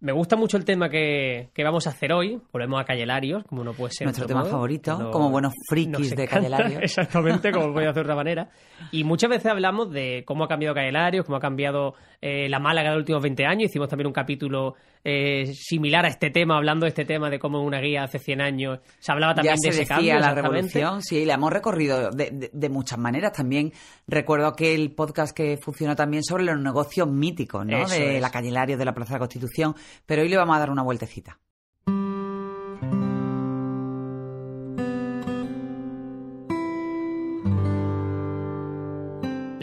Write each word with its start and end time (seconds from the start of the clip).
Me 0.00 0.12
gusta 0.12 0.36
mucho 0.36 0.56
el 0.56 0.64
tema 0.64 0.88
que, 0.88 1.50
que 1.52 1.64
vamos 1.64 1.88
a 1.88 1.90
hacer 1.90 2.12
hoy. 2.12 2.40
Volvemos 2.52 2.80
a 2.80 2.84
Cayelarios, 2.84 3.42
como 3.44 3.64
no 3.64 3.72
puede 3.72 3.92
ser. 3.92 4.06
Nuestro 4.06 4.26
tema 4.26 4.40
modo. 4.40 4.52
favorito, 4.52 5.10
como 5.10 5.28
buenos 5.30 5.52
nos 5.52 5.64
frikis 5.68 6.14
de 6.14 6.28
Cayelarios. 6.28 6.80
Exactamente, 6.82 7.50
como 7.50 7.72
voy 7.72 7.84
a 7.84 7.90
hacer 7.90 8.02
de 8.04 8.12
otra 8.12 8.14
manera. 8.14 8.48
Y 8.92 9.02
muchas 9.02 9.28
veces 9.28 9.46
hablamos 9.46 9.90
de 9.90 10.22
cómo 10.24 10.44
ha 10.44 10.48
cambiado 10.48 10.76
Cayelarios, 10.76 11.26
cómo 11.26 11.36
ha 11.36 11.40
cambiado 11.40 11.94
eh, 12.20 12.48
la 12.48 12.58
Málaga 12.58 12.90
de 12.90 12.96
los 12.96 13.02
últimos 13.02 13.22
20 13.22 13.44
años. 13.46 13.70
Hicimos 13.70 13.88
también 13.88 14.06
un 14.08 14.12
capítulo 14.12 14.74
eh, 15.04 15.52
similar 15.54 16.04
a 16.04 16.08
este 16.08 16.30
tema, 16.30 16.56
hablando 16.56 16.84
de 16.84 16.88
este 16.88 17.04
tema, 17.04 17.30
de 17.30 17.38
cómo 17.38 17.60
en 17.60 17.66
una 17.66 17.80
guía 17.80 18.02
hace 18.02 18.18
100 18.18 18.40
años 18.40 18.80
se 18.98 19.12
hablaba 19.12 19.34
también 19.34 19.54
ya 19.56 19.60
de 19.60 19.62
se 19.62 19.68
ese 19.68 19.78
decía 19.94 19.96
cambio. 20.14 20.18
la 20.20 20.34
revolución, 20.34 21.02
sí, 21.02 21.24
la 21.24 21.34
hemos 21.34 21.52
recorrido 21.52 22.10
de, 22.10 22.30
de- 22.30 22.50
de 22.52 22.68
muchas 22.68 22.98
maneras. 22.98 23.32
También 23.32 23.72
recuerdo 24.06 24.54
que 24.54 24.74
el 24.74 24.92
podcast 24.92 25.34
que 25.36 25.56
funcionó 25.62 25.94
también 25.96 26.22
sobre 26.24 26.44
los 26.44 26.58
negocios 26.60 27.08
míticos, 27.08 27.64
¿no? 27.64 27.76
Eso 27.78 27.94
de 27.94 28.16
es. 28.16 28.20
la 28.22 28.30
Cayelarios, 28.30 28.78
de 28.78 28.84
la 28.84 28.94
Plaza 28.94 29.10
de 29.10 29.16
la 29.16 29.20
Constitución. 29.20 29.74
Pero 30.06 30.22
hoy 30.22 30.28
le 30.28 30.36
vamos 30.36 30.56
a 30.56 30.58
dar 30.60 30.70
una 30.70 30.82
vueltecita. 30.82 31.38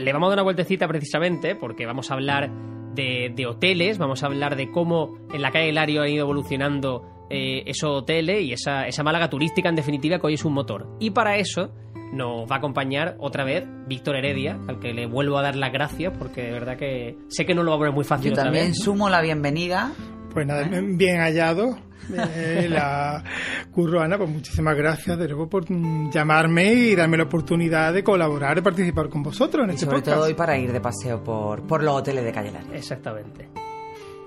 Le 0.05 0.13
vamos 0.13 0.27
a 0.27 0.29
dar 0.29 0.35
una 0.37 0.43
vueltecita 0.43 0.87
precisamente 0.87 1.55
porque 1.55 1.87
vamos 1.87 2.11
a 2.11 2.13
hablar 2.13 2.51
de, 2.93 3.33
de 3.35 3.47
hoteles, 3.47 3.97
vamos 3.97 4.21
a 4.21 4.27
hablar 4.27 4.55
de 4.55 4.69
cómo 4.69 5.17
en 5.33 5.41
la 5.41 5.49
calle 5.51 5.69
Hilario 5.69 6.03
han 6.03 6.09
ido 6.09 6.25
evolucionando 6.25 7.25
eh, 7.31 7.63
esos 7.65 7.89
hoteles 7.89 8.43
y 8.43 8.53
esa, 8.53 8.85
esa 8.87 9.01
Málaga 9.03 9.31
turística 9.31 9.67
en 9.67 9.75
definitiva 9.75 10.19
que 10.19 10.27
hoy 10.27 10.35
es 10.35 10.45
un 10.45 10.53
motor. 10.53 10.87
Y 10.99 11.09
para 11.09 11.37
eso 11.37 11.73
nos 12.13 12.49
va 12.49 12.55
a 12.55 12.57
acompañar 12.59 13.15
otra 13.19 13.43
vez 13.43 13.65
Víctor 13.87 14.15
Heredia, 14.17 14.59
al 14.67 14.79
que 14.79 14.93
le 14.93 15.07
vuelvo 15.07 15.39
a 15.39 15.41
dar 15.41 15.55
las 15.55 15.73
gracias 15.73 16.13
porque 16.17 16.43
de 16.43 16.51
verdad 16.51 16.77
que 16.77 17.17
sé 17.27 17.47
que 17.47 17.55
no 17.55 17.63
lo 17.63 17.71
va 17.71 17.77
a 17.77 17.79
poner 17.79 17.93
muy 17.95 18.03
fácil 18.03 18.27
Yo 18.27 18.33
otra 18.33 18.43
también 18.43 18.67
vez. 18.67 18.77
sumo 18.77 19.09
la 19.09 19.21
bienvenida. 19.21 19.91
Pues 20.31 20.45
nada, 20.45 20.69
bien 20.69 21.17
hallado. 21.17 21.79
Eh, 22.13 22.67
la 22.69 23.23
Curro 23.71 24.01
Ana, 24.01 24.17
pues 24.17 24.29
muchísimas 24.29 24.75
gracias 24.75 25.17
de 25.17 25.27
nuevo 25.27 25.47
por 25.49 25.65
llamarme 26.11 26.73
y 26.73 26.95
darme 26.95 27.17
la 27.17 27.23
oportunidad 27.23 27.93
de 27.93 28.03
colaborar, 28.03 28.55
de 28.55 28.61
participar 28.61 29.09
con 29.09 29.23
vosotros 29.23 29.63
en 29.63 29.71
Y 29.71 29.73
este 29.73 29.85
sobre 29.85 29.97
podcast. 29.99 30.17
todo 30.17 30.25
hoy 30.27 30.33
para 30.33 30.57
ir 30.57 30.71
de 30.71 30.81
paseo 30.81 31.23
por, 31.23 31.65
por 31.65 31.83
los 31.83 31.95
hoteles 31.95 32.23
de 32.23 32.31
Cayelarios. 32.31 32.73
Exactamente. 32.73 33.49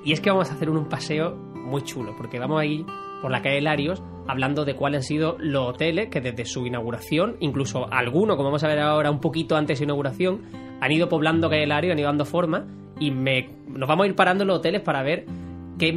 Y 0.05 0.13
es 0.13 0.21
que 0.21 0.31
vamos 0.31 0.51
a 0.51 0.55
hacer 0.55 0.71
un 0.71 0.89
paseo 0.89 1.35
muy 1.37 1.83
chulo, 1.83 2.15
porque 2.17 2.39
vamos 2.39 2.61
a 2.61 2.65
ir 2.65 2.85
por 3.21 3.31
la 3.31 3.43
calle 3.43 3.61
Larios 3.61 4.03
hablando 4.27 4.65
de 4.65 4.75
cuáles 4.75 4.99
han 4.99 5.03
sido 5.05 5.37
los 5.39 5.71
hoteles 5.71 6.09
que 6.09 6.21
desde 6.21 6.45
su 6.45 6.67
inauguración, 6.67 7.37
incluso 7.41 7.93
algunos, 7.93 8.37
como 8.37 8.49
vamos 8.49 8.63
a 8.65 8.69
ver 8.69 8.79
ahora 8.81 9.11
un 9.11 9.21
poquito 9.21 9.57
antes 9.57 9.75
de 9.75 9.77
su 9.79 9.85
inauguración, 9.85 10.43
han 10.81 10.93
ido 10.93 11.09
poblando 11.09 11.49
calle 11.51 11.67
Larios, 11.67 11.93
han 11.93 11.99
ido 11.99 12.09
dando 12.09 12.25
forma, 12.25 12.67
y 13.01 13.11
me, 13.11 13.49
nos 13.69 13.89
vamos 13.89 14.05
a 14.05 14.07
ir 14.09 14.15
parando 14.15 14.45
en 14.45 14.49
los 14.49 14.59
hoteles 14.59 14.83
para 14.83 15.03
ver 15.03 15.27
qué, 15.79 15.93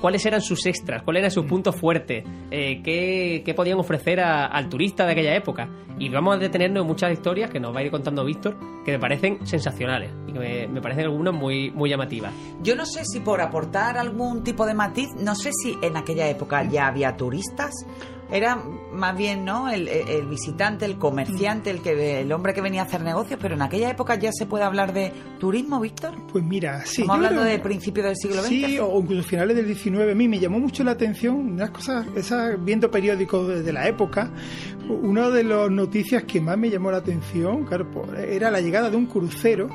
cuáles 0.00 0.24
eran 0.26 0.40
sus 0.40 0.64
extras, 0.66 1.02
cuáles 1.02 1.20
eran 1.20 1.30
sus 1.30 1.44
puntos 1.46 1.74
fuertes, 1.76 2.24
eh, 2.50 2.80
qué, 2.82 3.42
qué 3.44 3.54
podían 3.54 3.78
ofrecer 3.78 4.20
a- 4.20 4.46
al 4.46 4.68
turista 4.68 5.04
de 5.06 5.12
aquella 5.12 5.34
época. 5.34 5.68
Y 5.98 6.08
vamos 6.10 6.36
a 6.36 6.38
detenernos 6.38 6.82
en 6.82 6.86
muchas 6.86 7.12
historias 7.12 7.50
que 7.50 7.58
nos 7.58 7.74
va 7.74 7.80
a 7.80 7.82
ir 7.82 7.90
contando 7.90 8.24
Víctor, 8.24 8.56
que 8.84 8.92
me 8.92 8.98
parecen 8.98 9.46
sensacionales 9.46 10.10
y 10.28 10.32
que 10.32 10.38
me, 10.38 10.68
me 10.68 10.80
parecen 10.82 11.04
algunas 11.04 11.32
muy, 11.34 11.70
muy 11.70 11.88
llamativas. 11.88 12.32
Yo 12.62 12.76
no 12.76 12.84
sé 12.84 13.04
si 13.04 13.20
por 13.20 13.40
aportar 13.40 13.96
algún 13.96 14.44
tipo 14.44 14.66
de 14.66 14.74
matiz, 14.74 15.08
no 15.18 15.34
sé 15.34 15.50
si 15.52 15.76
en 15.82 15.96
aquella 15.96 16.28
época 16.28 16.64
ya 16.64 16.86
había 16.88 17.16
turistas. 17.16 17.72
Era 18.30 18.56
más 18.92 19.16
bien, 19.16 19.44
¿no? 19.44 19.68
El, 19.70 19.86
el- 19.88 20.26
visitante, 20.26 20.84
el 20.84 20.98
comerciante, 20.98 21.70
el 21.70 21.80
que 21.80 22.20
el 22.22 22.32
hombre 22.32 22.52
que 22.54 22.60
venía 22.60 22.82
a 22.82 22.84
hacer 22.86 23.02
negocios, 23.02 23.38
pero 23.40 23.54
en 23.54 23.62
aquella 23.62 23.90
época 23.90 24.16
ya 24.16 24.30
se 24.32 24.46
puede 24.46 24.64
hablar 24.64 24.92
de 24.92 25.12
turismo, 25.38 25.78
Víctor. 25.80 26.14
Pues 26.32 26.42
mira, 26.42 26.80
sí. 26.84 27.02
Estamos 27.02 27.16
hablando 27.16 27.42
creo- 27.42 27.52
de 27.52 27.58
principios 27.60 28.06
del 28.06 28.16
siglo 28.16 28.40
XX. 28.42 28.48
Sí, 28.48 28.78
o 28.80 28.98
incluso 29.00 29.22
finales 29.28 29.56
del 29.56 29.66
19. 29.66 30.12
A 30.12 30.14
mí 30.14 30.26
me 30.28 30.38
llamó 30.40 30.58
mucho 30.58 30.82
la 30.82 30.92
atención 30.92 31.36
unas 31.36 31.70
cosas, 31.70 32.06
esas, 32.16 32.62
viendo 32.64 32.90
periódicos 32.90 33.46
de, 33.48 33.62
de 33.62 33.72
la 33.72 33.86
época, 33.86 34.32
una 34.88 35.30
de 35.30 35.44
las 35.44 35.70
noticias 35.70 36.24
que 36.24 36.40
más 36.40 36.58
me 36.58 36.68
llamó 36.70 36.90
la 36.90 36.98
atención, 36.98 37.64
claro, 37.64 37.88
pues, 37.90 38.08
era 38.18 38.50
la 38.50 38.60
llegada 38.60 38.90
de 38.90 38.96
un 38.96 39.06
crucero 39.06 39.68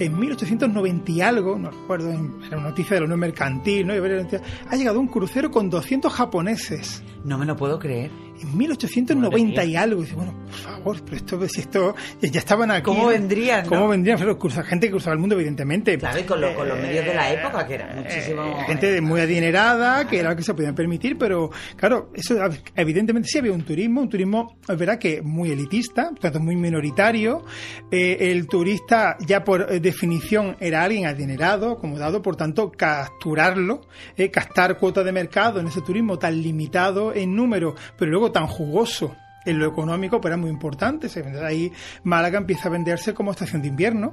en 0.00 0.18
1890 0.18 1.12
y 1.12 1.20
algo, 1.20 1.58
no 1.58 1.70
recuerdo, 1.70 2.10
era 2.10 2.56
una 2.56 2.68
noticia 2.70 2.94
de 2.94 3.00
la 3.00 3.04
Unión 3.04 3.20
Mercantil, 3.20 3.86
¿no? 3.86 3.92
Ha 3.92 4.76
llegado 4.76 4.98
un 4.98 5.08
crucero 5.08 5.50
con 5.50 5.68
200 5.68 6.12
japoneses. 6.12 7.02
No 7.24 7.36
me 7.36 7.44
lo 7.44 7.54
puedo 7.56 7.78
creer. 7.78 8.10
En 8.42 8.56
1890 8.56 9.56
Madre 9.60 9.70
y 9.70 9.76
algo. 9.76 10.00
Y 10.00 10.04
dice, 10.04 10.16
bueno, 10.16 10.32
por 10.46 10.54
favor, 10.54 10.96
pero 11.04 11.16
esto, 11.16 11.48
si 11.48 11.60
esto 11.60 11.94
ya 12.20 12.38
estaban 12.40 12.70
aquí. 12.70 12.84
¿Cómo 12.84 13.06
vendrían, 13.08 13.64
no? 13.64 13.68
¿Cómo 13.70 13.88
vendrían? 13.88 14.18
Pero 14.18 14.38
gente 14.64 14.86
que 14.86 14.90
cruzaba 14.92 15.14
el 15.14 15.20
mundo, 15.20 15.34
evidentemente. 15.36 15.98
Claro, 15.98 16.18
y 16.18 16.22
con, 16.24 16.40
lo- 16.40 16.54
con 16.54 16.68
los 16.68 16.78
medios 16.78 17.04
de 17.04 17.14
la 17.14 17.30
Eh, 17.32 17.34
época, 17.40 17.66
que 17.66 17.74
era 17.74 17.94
muchísimo. 17.94 18.42
eh, 18.44 18.64
gente 18.66 18.90
de 18.92 19.00
muy 19.00 19.20
adinerada, 19.20 20.06
que 20.08 20.18
era 20.20 20.30
lo 20.30 20.36
que 20.36 20.42
se 20.42 20.54
podían 20.54 20.74
permitir, 20.74 21.18
pero 21.18 21.50
claro, 21.76 22.10
eso 22.14 22.36
evidentemente 22.76 23.28
sí 23.28 23.38
había 23.38 23.52
un 23.52 23.62
turismo, 23.62 24.00
un 24.02 24.08
turismo, 24.08 24.56
es 24.68 24.78
verdad 24.78 24.98
que 24.98 25.20
muy 25.22 25.50
elitista, 25.50 26.10
tanto 26.20 26.40
muy 26.40 26.56
minoritario. 26.56 27.44
Eh, 27.90 28.16
el 28.32 28.46
turista 28.46 29.16
ya 29.26 29.44
por 29.44 29.66
eh, 29.70 29.80
definición 29.80 30.56
era 30.60 30.82
alguien 30.84 31.06
adinerado, 31.06 31.72
acomodado, 31.72 32.22
por 32.22 32.36
tanto 32.36 32.70
capturarlo, 32.70 33.82
eh, 34.16 34.30
captar 34.30 34.76
cuota 34.78 35.02
de 35.04 35.12
mercado 35.12 35.60
en 35.60 35.66
ese 35.68 35.80
turismo 35.82 36.18
tan 36.18 36.40
limitado 36.42 37.14
en 37.14 37.34
número, 37.34 37.74
pero 37.98 38.10
luego 38.10 38.29
tan 38.30 38.46
jugoso 38.48 39.14
en 39.50 39.58
lo 39.58 39.66
económico, 39.66 40.20
pero 40.20 40.34
era 40.34 40.40
muy 40.40 40.50
importante. 40.50 41.08
Se 41.08 41.22
vende- 41.22 41.40
Ahí 41.44 41.72
Málaga 42.04 42.38
empieza 42.38 42.68
a 42.68 42.70
venderse 42.72 43.14
como 43.14 43.30
estación 43.32 43.62
de 43.62 43.68
invierno, 43.68 44.10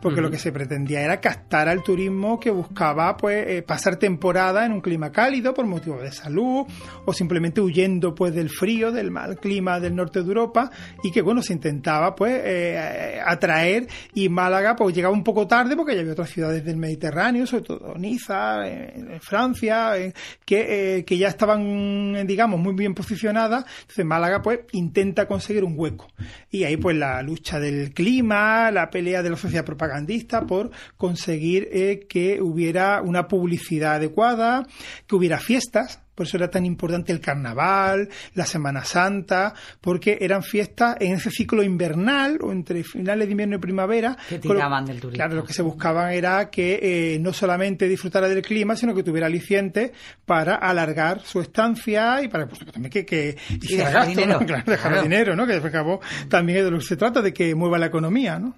porque 0.00 0.20
lo 0.20 0.30
que 0.30 0.38
se 0.38 0.52
pretendía 0.52 1.00
era 1.02 1.20
captar 1.20 1.68
al 1.68 1.82
turismo 1.82 2.38
que 2.40 2.50
buscaba 2.50 3.16
pues 3.16 3.46
eh, 3.48 3.62
pasar 3.62 3.96
temporada 3.96 4.64
en 4.64 4.72
un 4.72 4.80
clima 4.80 5.10
cálido 5.12 5.54
por 5.54 5.66
motivos 5.66 6.02
de 6.02 6.12
salud 6.12 6.66
o 7.04 7.12
simplemente 7.12 7.60
huyendo 7.60 8.14
pues 8.14 8.34
del 8.34 8.50
frío, 8.50 8.92
del 8.92 9.10
mal 9.10 9.36
clima 9.38 9.80
del 9.80 9.94
norte 9.96 10.20
de 10.22 10.26
Europa 10.26 10.70
y 11.02 11.10
que 11.10 11.22
bueno 11.22 11.42
se 11.42 11.52
intentaba 11.52 12.14
pues 12.14 12.40
eh, 12.44 13.20
atraer 13.24 13.86
y 14.14 14.28
Málaga 14.28 14.76
pues 14.76 14.94
llegaba 14.94 15.14
un 15.14 15.24
poco 15.24 15.46
tarde 15.46 15.76
porque 15.76 15.94
ya 15.94 16.00
había 16.00 16.12
otras 16.12 16.30
ciudades 16.30 16.64
del 16.64 16.76
Mediterráneo, 16.76 17.46
sobre 17.46 17.64
todo 17.64 17.94
Niza, 17.96 18.66
en, 18.68 19.12
en 19.12 19.20
Francia, 19.20 19.96
eh, 19.98 20.12
que, 20.44 20.98
eh, 20.98 21.04
que 21.04 21.16
ya 21.18 21.28
estaban 21.28 22.26
digamos 22.26 22.60
muy 22.60 22.74
bien 22.74 22.94
posicionadas. 22.94 23.64
Entonces 23.82 24.04
Málaga 24.04 24.42
pues 24.42 24.60
intenta 24.76 25.26
conseguir 25.26 25.64
un 25.64 25.74
hueco 25.76 26.08
y 26.50 26.64
ahí 26.64 26.76
pues 26.76 26.96
la 26.96 27.22
lucha 27.22 27.58
del 27.58 27.92
clima, 27.92 28.70
la 28.70 28.90
pelea 28.90 29.22
de 29.22 29.30
la 29.30 29.36
sociedad 29.36 29.64
propagandista 29.64 30.46
por 30.46 30.70
conseguir 30.96 31.68
eh, 31.72 32.06
que 32.08 32.40
hubiera 32.40 33.02
una 33.02 33.28
publicidad 33.28 33.94
adecuada, 33.94 34.66
que 35.06 35.16
hubiera 35.16 35.38
fiestas. 35.38 36.05
Por 36.16 36.26
eso 36.26 36.36
era 36.38 36.50
tan 36.50 36.66
importante 36.66 37.12
el 37.12 37.20
carnaval, 37.20 38.08
la 38.34 38.44
Semana 38.46 38.84
Santa, 38.84 39.54
porque 39.80 40.18
eran 40.20 40.42
fiestas 40.42 40.96
en 40.98 41.12
ese 41.14 41.30
ciclo 41.30 41.62
invernal 41.62 42.38
o 42.42 42.50
entre 42.50 42.82
finales 42.82 43.28
de 43.28 43.32
invierno 43.32 43.56
y 43.56 43.58
primavera. 43.60 44.16
Que 44.28 44.40
con 44.40 44.48
lo- 44.48 44.54
tiraban 44.56 44.84
del 44.86 44.98
turismo. 45.00 45.16
Claro, 45.16 45.34
lo 45.36 45.44
que 45.44 45.52
se 45.52 45.62
buscaban 45.62 46.12
era 46.12 46.50
que 46.50 46.80
eh, 46.82 47.18
no 47.20 47.32
solamente 47.32 47.86
disfrutara 47.86 48.28
del 48.28 48.42
clima, 48.42 48.74
sino 48.74 48.94
que 48.94 49.02
tuviera 49.04 49.26
aliciente 49.28 49.92
para 50.24 50.54
alargar 50.56 51.20
su 51.20 51.40
estancia 51.40 52.22
y 52.22 52.28
para 52.28 52.46
pues, 52.48 52.64
también 52.72 52.90
que, 52.90 53.04
que 53.04 53.36
hiciera 53.60 53.84
dejar 53.88 53.92
gasto, 54.06 54.10
dinero. 54.10 54.40
¿no? 54.40 54.46
Claro, 54.46 54.62
dejar 54.66 54.90
Claro. 54.92 55.02
dinero, 55.02 55.36
¿no? 55.36 55.46
Que 55.46 55.52
y 55.52 55.56
al 55.56 55.70
cabo 55.70 56.00
también 56.28 56.58
es 56.58 56.64
de 56.64 56.70
lo 56.70 56.78
que 56.78 56.84
se 56.86 56.96
trata, 56.96 57.20
de 57.20 57.32
que 57.34 57.54
mueva 57.54 57.78
la 57.78 57.86
economía, 57.86 58.38
¿no? 58.38 58.56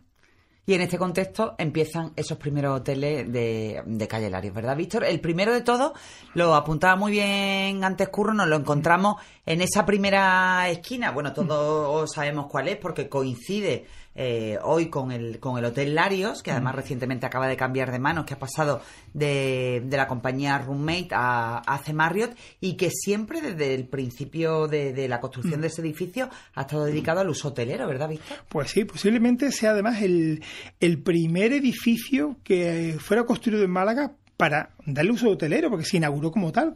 Y 0.68 0.74
en 0.74 0.82
este 0.82 0.98
contexto 0.98 1.54
empiezan 1.56 2.12
esos 2.14 2.36
primeros 2.36 2.80
hoteles 2.80 3.32
de, 3.32 4.06
Calle 4.06 4.28
Larios, 4.28 4.54
¿verdad, 4.54 4.76
Víctor? 4.76 5.02
El 5.02 5.18
primero 5.18 5.50
de 5.54 5.62
todos, 5.62 5.92
lo 6.34 6.54
apuntaba 6.54 6.94
muy 6.94 7.10
bien 7.10 7.82
antes 7.82 8.10
Curro, 8.10 8.34
nos 8.34 8.48
lo 8.48 8.56
encontramos 8.56 9.16
en 9.46 9.62
esa 9.62 9.86
primera 9.86 10.68
esquina. 10.68 11.10
Bueno, 11.10 11.32
todos 11.32 12.12
sabemos 12.12 12.48
cuál 12.50 12.68
es 12.68 12.76
porque 12.76 13.08
coincide 13.08 13.86
eh, 14.20 14.58
hoy 14.64 14.90
con 14.90 15.12
el, 15.12 15.38
con 15.38 15.58
el 15.58 15.64
Hotel 15.64 15.94
Larios, 15.94 16.42
que 16.42 16.50
además 16.50 16.74
recientemente 16.74 17.24
acaba 17.24 17.46
de 17.46 17.56
cambiar 17.56 17.92
de 17.92 18.00
manos, 18.00 18.26
que 18.26 18.34
ha 18.34 18.38
pasado 18.38 18.82
de, 19.14 19.80
de 19.86 19.96
la 19.96 20.08
compañía 20.08 20.58
Roommate 20.58 21.10
a, 21.12 21.58
a 21.58 21.78
C. 21.78 21.92
Marriott 21.92 22.36
y 22.60 22.74
que 22.74 22.90
siempre 22.90 23.40
desde 23.40 23.76
el 23.76 23.86
principio 23.86 24.66
de, 24.66 24.92
de 24.92 25.06
la 25.06 25.20
construcción 25.20 25.60
de 25.60 25.68
ese 25.68 25.82
edificio 25.82 26.28
ha 26.56 26.62
estado 26.62 26.86
dedicado 26.86 27.20
al 27.20 27.28
uso 27.28 27.48
hotelero, 27.48 27.86
¿verdad, 27.86 28.08
Víctor? 28.08 28.38
Pues 28.48 28.72
sí, 28.72 28.84
posiblemente 28.84 29.52
sea 29.52 29.70
además 29.70 30.02
el, 30.02 30.42
el 30.80 31.00
primer 31.00 31.52
edificio 31.52 32.38
que 32.42 32.96
fuera 32.98 33.22
construido 33.22 33.62
en 33.62 33.70
Málaga 33.70 34.14
para 34.36 34.70
darle 34.86 35.12
uso 35.12 35.30
hotelero, 35.30 35.68
porque 35.68 35.84
se 35.84 35.96
inauguró 35.96 36.30
como 36.30 36.52
tal, 36.52 36.74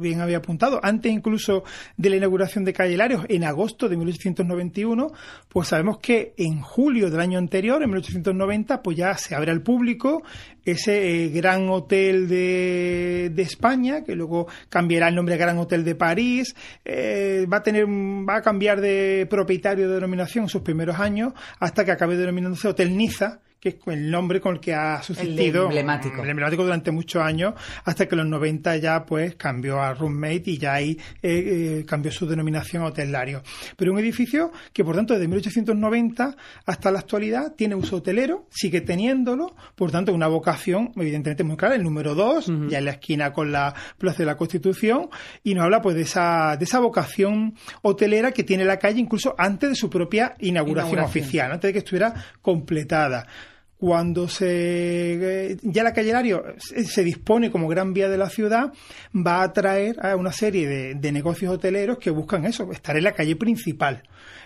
bien 0.00 0.20
había 0.20 0.38
apuntado, 0.38 0.80
antes 0.82 1.12
incluso 1.12 1.64
de 1.96 2.10
la 2.10 2.16
inauguración 2.16 2.64
de 2.64 2.72
Calle 2.72 2.96
Larios, 2.96 3.24
en 3.28 3.44
agosto 3.44 3.88
de 3.88 3.96
1891, 3.96 5.12
pues 5.48 5.68
sabemos 5.68 5.98
que 5.98 6.34
en 6.36 6.60
julio 6.60 7.10
del 7.10 7.20
año 7.20 7.38
anterior, 7.38 7.82
en 7.82 7.90
1890, 7.90 8.82
pues 8.82 8.96
ya 8.96 9.16
se 9.16 9.34
abre 9.34 9.50
al 9.50 9.62
público 9.62 10.22
ese 10.64 11.24
eh, 11.24 11.28
gran 11.30 11.68
hotel 11.70 12.28
de, 12.28 13.30
de, 13.34 13.42
España, 13.42 14.04
que 14.04 14.14
luego 14.14 14.48
cambiará 14.68 15.08
el 15.08 15.14
nombre 15.14 15.34
a 15.34 15.38
Gran 15.38 15.58
Hotel 15.58 15.84
de 15.84 15.94
París, 15.94 16.54
eh, 16.84 17.46
va 17.50 17.58
a 17.58 17.62
tener, 17.62 17.86
va 17.86 18.36
a 18.36 18.42
cambiar 18.42 18.80
de 18.80 19.26
propietario 19.30 19.88
de 19.88 19.94
denominación 19.94 20.44
en 20.44 20.48
sus 20.48 20.62
primeros 20.62 20.98
años, 20.98 21.32
hasta 21.58 21.84
que 21.84 21.92
acabe 21.92 22.16
denominándose 22.16 22.68
Hotel 22.68 22.96
Niza, 22.96 23.40
que 23.60 23.70
es 23.70 23.76
el 23.86 24.10
nombre 24.10 24.40
con 24.40 24.54
el 24.54 24.60
que 24.60 24.74
ha 24.74 25.02
sucedido. 25.02 25.64
emblemático. 25.64 26.22
El 26.22 26.30
emblemático 26.30 26.62
durante 26.62 26.90
muchos 26.90 27.22
años, 27.22 27.54
hasta 27.84 28.06
que 28.06 28.14
en 28.14 28.20
los 28.20 28.28
90 28.28 28.76
ya 28.76 29.04
pues 29.04 29.34
cambió 29.34 29.80
a 29.80 29.94
Roommate 29.94 30.42
y 30.46 30.58
ya 30.58 30.74
ahí 30.74 30.98
eh, 31.22 31.78
eh, 31.80 31.84
cambió 31.86 32.12
su 32.12 32.26
denominación 32.26 32.82
a 32.82 32.86
hotelario. 32.86 33.42
Pero 33.76 33.92
un 33.92 33.98
edificio 33.98 34.52
que, 34.72 34.84
por 34.84 34.94
tanto, 34.94 35.14
desde 35.14 35.26
1890 35.26 36.36
hasta 36.66 36.90
la 36.90 37.00
actualidad 37.00 37.54
tiene 37.56 37.74
uso 37.74 37.96
hotelero, 37.96 38.46
sigue 38.50 38.80
teniéndolo, 38.80 39.56
por 39.74 39.90
tanto, 39.90 40.12
una 40.12 40.28
vocación 40.28 40.92
evidentemente 40.96 41.42
muy 41.42 41.56
clara, 41.56 41.74
el 41.74 41.82
número 41.82 42.14
2, 42.14 42.52
ya 42.68 42.78
en 42.78 42.84
la 42.84 42.92
esquina 42.92 43.32
con 43.32 43.50
la 43.50 43.74
Plaza 43.98 44.18
de 44.18 44.26
la 44.26 44.36
Constitución, 44.36 45.08
y 45.42 45.54
nos 45.54 45.64
habla 45.64 45.82
pues 45.82 45.96
de 45.96 46.02
esa, 46.02 46.56
de 46.56 46.64
esa 46.64 46.78
vocación 46.78 47.54
hotelera 47.82 48.32
que 48.32 48.44
tiene 48.44 48.64
la 48.64 48.78
calle 48.78 49.00
incluso 49.00 49.34
antes 49.36 49.70
de 49.70 49.74
su 49.74 49.90
propia 49.90 50.34
inauguración. 50.38 51.00
oficial, 51.00 51.52
antes 51.52 51.68
de 51.68 51.72
que 51.72 51.78
estuviera 51.80 52.14
completada 52.40 53.26
cuando 53.78 54.28
se 54.28 55.56
ya 55.62 55.84
la 55.84 55.92
calle 55.92 56.12
Lario 56.12 56.42
se 56.58 57.04
dispone 57.04 57.50
como 57.50 57.68
gran 57.68 57.92
vía 57.92 58.08
de 58.08 58.18
la 58.18 58.28
ciudad, 58.28 58.72
va 59.14 59.36
a 59.36 59.44
atraer 59.44 59.96
a 60.04 60.16
una 60.16 60.32
serie 60.32 60.66
de, 60.66 60.94
de, 60.94 61.12
negocios 61.12 61.52
hoteleros 61.52 61.98
que 61.98 62.10
buscan 62.10 62.44
eso, 62.44 62.70
estar 62.72 62.96
en 62.96 63.04
la 63.04 63.12
calle 63.12 63.36
principal. 63.36 64.02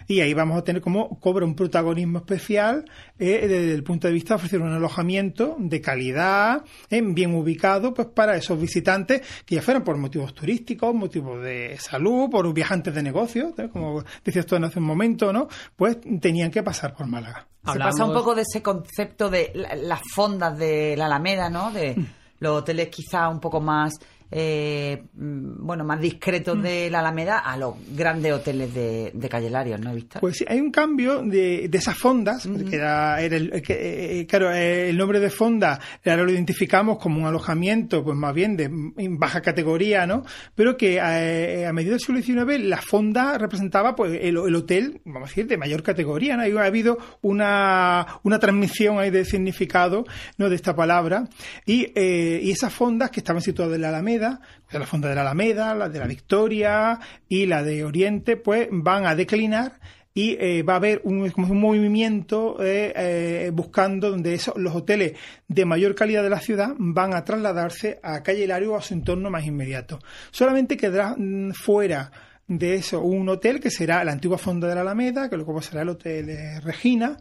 Y 0.06 0.20
ahí 0.20 0.34
vamos 0.34 0.58
a 0.58 0.64
tener 0.64 0.82
como 0.82 1.18
cobra 1.20 1.44
un 1.44 1.54
protagonismo 1.54 2.18
especial 2.18 2.84
eh, 3.18 3.46
desde 3.48 3.74
el 3.74 3.82
punto 3.82 4.08
de 4.08 4.14
vista 4.14 4.34
de 4.34 4.36
ofrecer 4.36 4.60
un 4.60 4.72
alojamiento 4.72 5.56
de 5.58 5.80
calidad, 5.80 6.64
eh, 6.90 7.02
bien 7.02 7.34
ubicado, 7.34 7.94
pues 7.94 8.08
para 8.08 8.36
esos 8.36 8.60
visitantes 8.60 9.22
que 9.44 9.56
ya 9.56 9.62
fueran 9.62 9.84
por 9.84 9.96
motivos 9.96 10.34
turísticos, 10.34 10.94
motivos 10.94 11.42
de 11.42 11.76
salud, 11.78 12.30
por 12.30 12.52
viajantes 12.52 12.94
de 12.94 13.02
negocios, 13.02 13.58
¿eh? 13.58 13.68
como 13.72 14.04
decías 14.24 14.46
tú 14.46 14.56
hace 14.56 14.78
un 14.78 14.84
momento, 14.84 15.32
¿no? 15.32 15.48
Pues 15.76 15.98
tenían 16.20 16.50
que 16.50 16.62
pasar 16.62 16.94
por 16.94 17.06
Málaga. 17.06 17.46
Se 17.64 17.78
pasa 17.78 18.04
un 18.04 18.12
poco 18.12 18.34
de 18.34 18.42
ese 18.42 18.60
concepto 18.62 19.30
de 19.30 19.52
las 19.82 20.00
fondas 20.12 20.58
de 20.58 20.96
la 20.96 21.06
Alameda, 21.06 21.48
¿no? 21.48 21.70
De 21.70 21.94
mm. 21.94 22.06
los 22.40 22.58
hoteles 22.58 22.88
quizá 22.88 23.28
un 23.28 23.38
poco 23.38 23.60
más 23.60 23.92
eh, 24.34 25.04
mm, 25.14 25.66
bueno, 25.66 25.84
más 25.84 26.00
discretos 26.00 26.56
mm. 26.56 26.62
de 26.62 26.90
la 26.90 27.00
Alameda 27.00 27.38
a 27.38 27.56
los 27.58 27.74
grandes 27.94 28.32
hoteles 28.32 28.72
de, 28.72 29.10
de 29.12 29.28
Calle 29.28 29.50
Larios, 29.50 29.78
¿no, 29.78 29.94
Víctor? 29.94 30.20
Pues 30.20 30.38
sí, 30.38 30.44
hay 30.48 30.58
un 30.58 30.70
cambio 30.70 31.22
de, 31.22 31.68
de 31.68 31.78
esas 31.78 31.98
fondas, 31.98 32.48
que 32.68 32.76
era, 32.76 33.20
el, 33.22 33.60
que, 33.60 34.20
eh, 34.20 34.26
claro, 34.26 34.50
eh, 34.50 34.88
el 34.88 34.96
nombre 34.96 35.20
de 35.20 35.28
fonda 35.28 35.78
ahora 36.06 36.24
lo 36.24 36.32
identificamos 36.32 36.98
como 36.98 37.20
un 37.20 37.26
alojamiento, 37.26 38.02
pues 38.02 38.16
más 38.16 38.34
bien 38.34 38.56
de 38.56 38.70
baja 39.18 39.42
categoría, 39.42 40.06
¿no? 40.06 40.24
Pero 40.54 40.78
que 40.78 40.98
a, 40.98 41.68
a 41.68 41.72
medida 41.74 41.92
del 41.92 42.00
siglo 42.00 42.22
XIX 42.22 42.64
la 42.64 42.80
fonda 42.80 43.36
representaba 43.36 43.94
pues 43.94 44.12
el, 44.14 44.38
el, 44.38 44.54
hotel, 44.54 45.02
vamos 45.04 45.28
a 45.28 45.30
decir, 45.30 45.46
de 45.46 45.58
mayor 45.58 45.82
categoría, 45.82 46.36
¿no? 46.38 46.42
Ha 46.58 46.64
habido 46.64 46.96
una, 47.20 48.06
una 48.22 48.38
transmisión 48.38 48.98
ahí 48.98 49.10
de 49.10 49.26
significado, 49.26 50.04
¿no? 50.38 50.48
De 50.48 50.56
esta 50.56 50.74
palabra 50.74 51.28
y, 51.66 51.92
eh, 51.94 52.40
y 52.42 52.50
esas 52.50 52.72
fondas 52.72 53.10
que 53.10 53.20
estaban 53.20 53.42
situadas 53.42 53.74
en 53.74 53.82
la 53.82 53.88
Alameda 53.88 54.21
la 54.70 54.86
Fonda 54.86 55.08
de 55.08 55.14
la 55.14 55.22
Alameda, 55.22 55.74
la 55.74 55.88
de 55.88 55.98
la 55.98 56.06
Victoria 56.06 56.98
y 57.28 57.46
la 57.46 57.62
de 57.62 57.84
Oriente, 57.84 58.36
pues 58.36 58.68
van 58.70 59.06
a 59.06 59.14
declinar 59.14 59.80
y 60.14 60.36
eh, 60.38 60.62
va 60.62 60.74
a 60.74 60.76
haber 60.76 61.00
un, 61.04 61.32
un 61.36 61.60
movimiento 61.60 62.62
eh, 62.62 62.92
eh, 62.94 63.50
buscando 63.52 64.10
donde 64.10 64.38
los 64.56 64.74
hoteles 64.74 65.12
de 65.48 65.64
mayor 65.64 65.94
calidad 65.94 66.22
de 66.22 66.30
la 66.30 66.40
ciudad 66.40 66.74
van 66.78 67.14
a 67.14 67.24
trasladarse 67.24 67.98
a 68.02 68.22
Calle 68.22 68.44
Hilario 68.44 68.72
o 68.72 68.76
a 68.76 68.82
su 68.82 68.94
entorno 68.94 69.30
más 69.30 69.44
inmediato. 69.46 69.98
Solamente 70.30 70.76
quedará 70.76 71.14
mm, 71.16 71.52
fuera 71.52 72.10
de 72.46 72.74
eso 72.74 73.00
un 73.00 73.28
hotel 73.28 73.60
que 73.60 73.70
será 73.70 74.04
la 74.04 74.12
antigua 74.12 74.36
Fonda 74.36 74.68
de 74.68 74.74
la 74.74 74.82
Alameda, 74.82 75.30
que 75.30 75.36
luego 75.36 75.62
será 75.62 75.82
el 75.82 75.88
Hotel 75.88 76.60
Regina, 76.62 77.16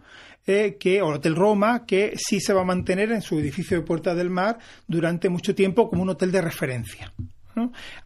eh, 0.47 0.77
que, 0.79 1.01
o 1.01 1.09
el 1.09 1.15
Hotel 1.15 1.35
Roma, 1.35 1.85
que 1.85 2.13
sí 2.15 2.39
se 2.39 2.53
va 2.53 2.61
a 2.61 2.65
mantener 2.65 3.11
en 3.11 3.21
su 3.21 3.37
edificio 3.39 3.77
de 3.77 3.83
Puerta 3.83 4.15
del 4.15 4.29
Mar 4.29 4.57
durante 4.87 5.29
mucho 5.29 5.53
tiempo 5.53 5.89
como 5.89 6.01
un 6.01 6.09
hotel 6.09 6.31
de 6.31 6.41
referencia. 6.41 7.13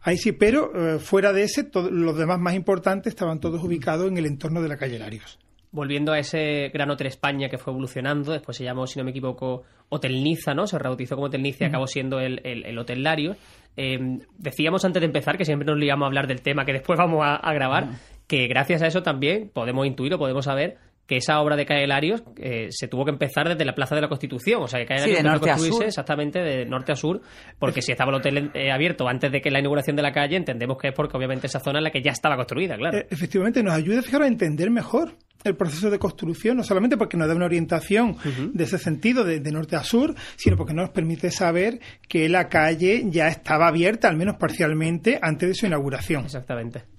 Ahí 0.02 0.16
sí, 0.16 0.32
pero 0.32 0.72
eh, 0.74 0.98
fuera 0.98 1.32
de 1.32 1.44
ese, 1.44 1.70
los 1.90 2.16
demás 2.16 2.38
más 2.38 2.54
importantes 2.54 3.12
estaban 3.12 3.40
todos 3.40 3.62
ubicados 3.62 4.08
en 4.08 4.18
el 4.18 4.26
entorno 4.26 4.60
de 4.60 4.68
la 4.68 4.76
calle 4.76 4.98
Larios. 4.98 5.38
Volviendo 5.70 6.12
a 6.12 6.18
ese 6.18 6.70
Gran 6.72 6.90
Hotel 6.90 7.06
España 7.08 7.48
que 7.48 7.58
fue 7.58 7.72
evolucionando, 7.72 8.32
después 8.32 8.56
se 8.56 8.64
llamó, 8.64 8.86
si 8.86 8.98
no 8.98 9.04
me 9.04 9.10
equivoco, 9.10 9.62
Hotel 9.88 10.22
Niza, 10.22 10.54
¿no? 10.54 10.66
Se 10.66 10.78
rebautizó 10.78 11.16
como 11.16 11.26
Hotel 11.26 11.42
Niza 11.42 11.64
y 11.64 11.68
acabó 11.68 11.86
siendo 11.86 12.18
el, 12.20 12.40
el, 12.44 12.78
Hotel 12.78 13.02
Larios. 13.02 13.36
Eh, 13.76 14.18
decíamos 14.38 14.84
antes 14.84 15.00
de 15.00 15.06
empezar, 15.06 15.36
que 15.36 15.44
siempre 15.44 15.66
nos 15.66 15.78
liamos 15.78 16.04
a 16.04 16.06
hablar 16.06 16.26
del 16.26 16.40
tema 16.40 16.64
que 16.64 16.72
después 16.72 16.98
vamos 16.98 17.20
a, 17.22 17.36
a 17.36 17.52
grabar, 17.52 17.88
que 18.26 18.46
gracias 18.46 18.82
a 18.82 18.86
eso 18.86 19.02
también 19.02 19.50
podemos 19.52 19.86
intuir 19.86 20.14
o 20.14 20.18
podemos 20.18 20.46
saber 20.46 20.78
que 21.06 21.16
esa 21.16 21.40
obra 21.40 21.56
de 21.56 21.64
Calle 21.64 21.86
Larios 21.86 22.22
eh, 22.36 22.68
se 22.70 22.88
tuvo 22.88 23.04
que 23.04 23.12
empezar 23.12 23.48
desde 23.48 23.64
la 23.64 23.74
Plaza 23.74 23.94
de 23.94 24.00
la 24.00 24.08
Constitución, 24.08 24.62
o 24.62 24.68
sea, 24.68 24.80
que 24.80 24.86
Calle 24.86 25.22
Larios 25.22 25.40
sí, 25.42 25.48
construirse 25.48 25.84
exactamente 25.86 26.40
de 26.40 26.66
norte 26.66 26.92
a 26.92 26.96
sur, 26.96 27.20
porque 27.58 27.80
si 27.80 27.92
estaba 27.92 28.10
el 28.10 28.16
hotel 28.16 28.50
eh, 28.54 28.72
abierto 28.72 29.08
antes 29.08 29.30
de 29.30 29.40
que 29.40 29.50
la 29.50 29.60
inauguración 29.60 29.96
de 29.96 30.02
la 30.02 30.12
calle, 30.12 30.36
entendemos 30.36 30.78
que 30.78 30.88
es 30.88 30.94
porque 30.94 31.16
obviamente 31.16 31.46
esa 31.46 31.60
zona 31.60 31.78
es 31.78 31.84
la 31.84 31.90
que 31.90 32.02
ya 32.02 32.10
estaba 32.10 32.36
construida, 32.36 32.76
claro. 32.76 32.98
Eh, 32.98 33.06
efectivamente, 33.10 33.62
nos 33.62 33.74
ayuda 33.74 34.02
fijar, 34.02 34.22
a 34.22 34.26
entender 34.26 34.70
mejor 34.70 35.12
el 35.44 35.54
proceso 35.54 35.90
de 35.90 35.98
construcción, 35.98 36.56
no 36.56 36.64
solamente 36.64 36.96
porque 36.96 37.16
nos 37.16 37.28
da 37.28 37.34
una 37.34 37.44
orientación 37.44 38.16
de 38.52 38.64
ese 38.64 38.78
sentido, 38.78 39.22
de, 39.22 39.38
de, 39.38 39.52
norte 39.52 39.76
a 39.76 39.84
sur, 39.84 40.14
sino 40.34 40.56
porque 40.56 40.74
nos 40.74 40.90
permite 40.90 41.30
saber 41.30 41.78
que 42.08 42.28
la 42.28 42.48
calle 42.48 43.04
ya 43.06 43.28
estaba 43.28 43.68
abierta, 43.68 44.08
al 44.08 44.16
menos 44.16 44.36
parcialmente, 44.36 45.20
antes 45.22 45.48
de 45.48 45.54
su 45.54 45.66
inauguración. 45.66 46.24
Exactamente. 46.24 46.95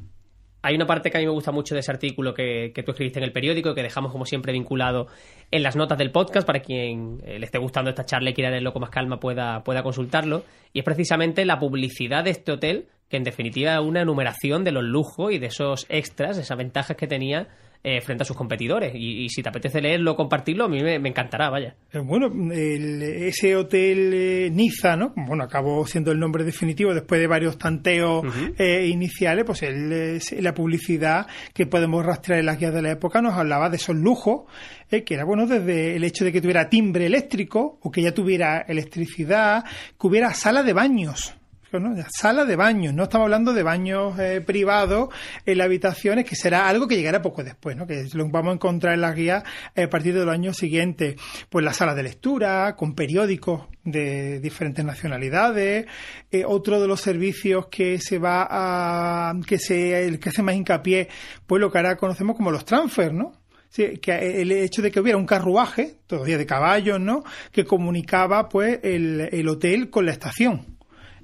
Hay 0.61 0.75
una 0.75 0.87
parte 0.87 1.11
que 1.11 1.17
a 1.17 1.19
mí 1.19 1.25
me 1.25 1.31
gusta 1.31 1.51
mucho 1.51 1.75
de 1.75 1.81
ese 1.81 1.91
artículo 1.91 2.33
que, 2.33 2.71
tú 2.83 2.91
escribiste 2.91 3.19
en 3.19 3.25
el 3.25 3.31
periódico, 3.31 3.73
que 3.75 3.83
dejamos 3.83 4.11
como 4.11 4.25
siempre 4.25 4.51
vinculado 4.51 5.07
en 5.51 5.63
las 5.63 5.75
notas 5.75 5.97
del 5.97 6.11
podcast 6.11 6.47
para 6.47 6.61
quien 6.61 7.21
eh, 7.23 7.39
le 7.39 7.45
esté 7.45 7.57
gustando 7.57 7.89
esta 7.89 8.05
charla 8.05 8.31
y 8.31 8.33
quiera 8.33 8.49
leerlo 8.49 8.73
con 8.73 8.81
más 8.81 8.89
calma 8.89 9.19
pueda, 9.19 9.63
pueda 9.63 9.83
consultarlo. 9.83 10.43
Y 10.73 10.79
es 10.79 10.85
precisamente 10.85 11.45
la 11.45 11.59
publicidad 11.59 12.23
de 12.23 12.31
este 12.31 12.51
hotel, 12.51 12.87
que 13.07 13.17
en 13.17 13.23
definitiva 13.23 13.75
es 13.75 13.81
una 13.81 14.01
enumeración 14.01 14.63
de 14.63 14.71
los 14.71 14.83
lujos 14.83 15.31
y 15.31 15.37
de 15.37 15.47
esos 15.47 15.85
extras, 15.89 16.37
esas 16.37 16.57
ventajas 16.57 16.97
que 16.97 17.07
tenía 17.07 17.47
eh, 17.83 18.01
frente 18.01 18.23
a 18.23 18.25
sus 18.25 18.35
competidores. 18.35 18.93
Y, 18.95 19.29
si 19.29 19.41
te 19.41 19.49
apetece 19.49 19.79
leerlo 19.81 20.15
compartirlo, 20.15 20.65
a 20.65 20.67
mí 20.67 20.81
me, 20.81 20.95
encantará, 20.95 21.49
vaya. 21.49 21.75
Eh, 21.91 21.99
bueno, 21.99 22.29
ese 22.51 23.55
hotel 23.55 24.11
eh, 24.13 24.49
Niza, 24.51 24.95
¿no? 24.95 25.13
Bueno, 25.15 25.43
acabó 25.43 25.85
siendo 25.85 26.11
el 26.11 26.19
nombre 26.19 26.43
definitivo 26.43 26.93
después 26.93 27.21
de 27.21 27.27
varios 27.27 27.57
tanteos 27.57 28.25
iniciales, 28.57 29.45
pues 29.45 29.63
la 30.41 30.53
publicidad 30.53 31.27
que 31.53 31.65
podemos 31.65 32.05
rastrear 32.05 32.39
en 32.39 32.47
las 32.47 32.59
guías 32.59 32.73
de 32.73 32.81
la 32.81 32.91
época 32.91 33.21
nos 33.21 33.35
hablaba 33.35 33.69
de 33.69 33.77
esos 33.77 33.95
lujos, 33.95 34.45
que 34.89 35.13
era, 35.13 35.23
bueno, 35.23 35.45
desde 35.45 35.95
el 35.95 36.03
hecho 36.03 36.25
de 36.25 36.31
que 36.31 36.41
tuviera 36.41 36.69
timbre 36.69 37.05
eléctrico 37.05 37.79
o 37.81 37.91
que 37.91 38.01
ya 38.01 38.13
tuviera 38.13 38.65
electricidad, 38.67 39.63
que 39.99 40.07
hubiera 40.07 40.33
sala 40.33 40.63
de 40.63 40.73
baños 40.73 41.36
Sala 42.09 42.45
de 42.45 42.55
baños, 42.55 42.93
no 42.93 43.03
estamos 43.03 43.25
hablando 43.25 43.51
de 43.51 43.61
baños 43.61 44.17
eh, 44.19 44.39
privados 44.39 45.09
en 45.45 45.57
las 45.57 45.65
habitaciones, 45.65 46.23
que 46.23 46.37
será 46.37 46.69
algo 46.69 46.87
que 46.87 46.95
llegará 46.95 47.21
poco 47.21 47.43
después, 47.43 47.75
¿no? 47.75 47.85
que 47.85 48.05
lo 48.13 48.29
vamos 48.29 48.51
a 48.51 48.53
encontrar 48.53 48.93
en 48.93 49.01
las 49.01 49.13
guías 49.13 49.43
eh, 49.75 49.83
a 49.83 49.89
partir 49.89 50.13
de 50.13 50.23
los 50.23 50.33
años 50.33 50.55
siguientes. 50.55 51.17
Pues 51.49 51.65
la 51.65 51.73
sala 51.73 51.93
de 51.93 52.03
lectura, 52.03 52.73
con 52.77 52.95
periódicos 52.95 53.65
de 53.83 54.39
diferentes 54.39 54.85
nacionalidades. 54.85 55.87
Eh, 56.31 56.45
otro 56.45 56.79
de 56.79 56.87
los 56.87 57.01
servicios 57.01 57.67
que 57.67 57.99
se 57.99 58.17
va 58.17 58.47
a, 58.49 59.33
que 59.45 59.59
se, 59.59 60.05
el 60.05 60.19
que 60.19 60.29
hace 60.29 60.43
más 60.43 60.55
hincapié, 60.55 61.09
pues 61.45 61.59
lo 61.59 61.69
que 61.69 61.79
ahora 61.79 61.97
conocemos 61.97 62.37
como 62.37 62.49
los 62.49 62.63
transfer, 62.63 63.13
¿no? 63.13 63.33
Sí, 63.67 63.97
que 63.97 64.41
el 64.41 64.53
hecho 64.53 64.81
de 64.81 64.89
que 64.89 65.01
hubiera 65.01 65.17
un 65.17 65.25
carruaje, 65.25 65.97
todavía 66.07 66.37
de 66.37 66.45
caballos, 66.45 67.01
¿no? 67.01 67.25
Que 67.51 67.65
comunicaba, 67.65 68.47
pues, 68.47 68.79
el 68.81 69.47
hotel 69.49 69.89
con 69.89 70.05
la 70.05 70.13
estación 70.13 70.76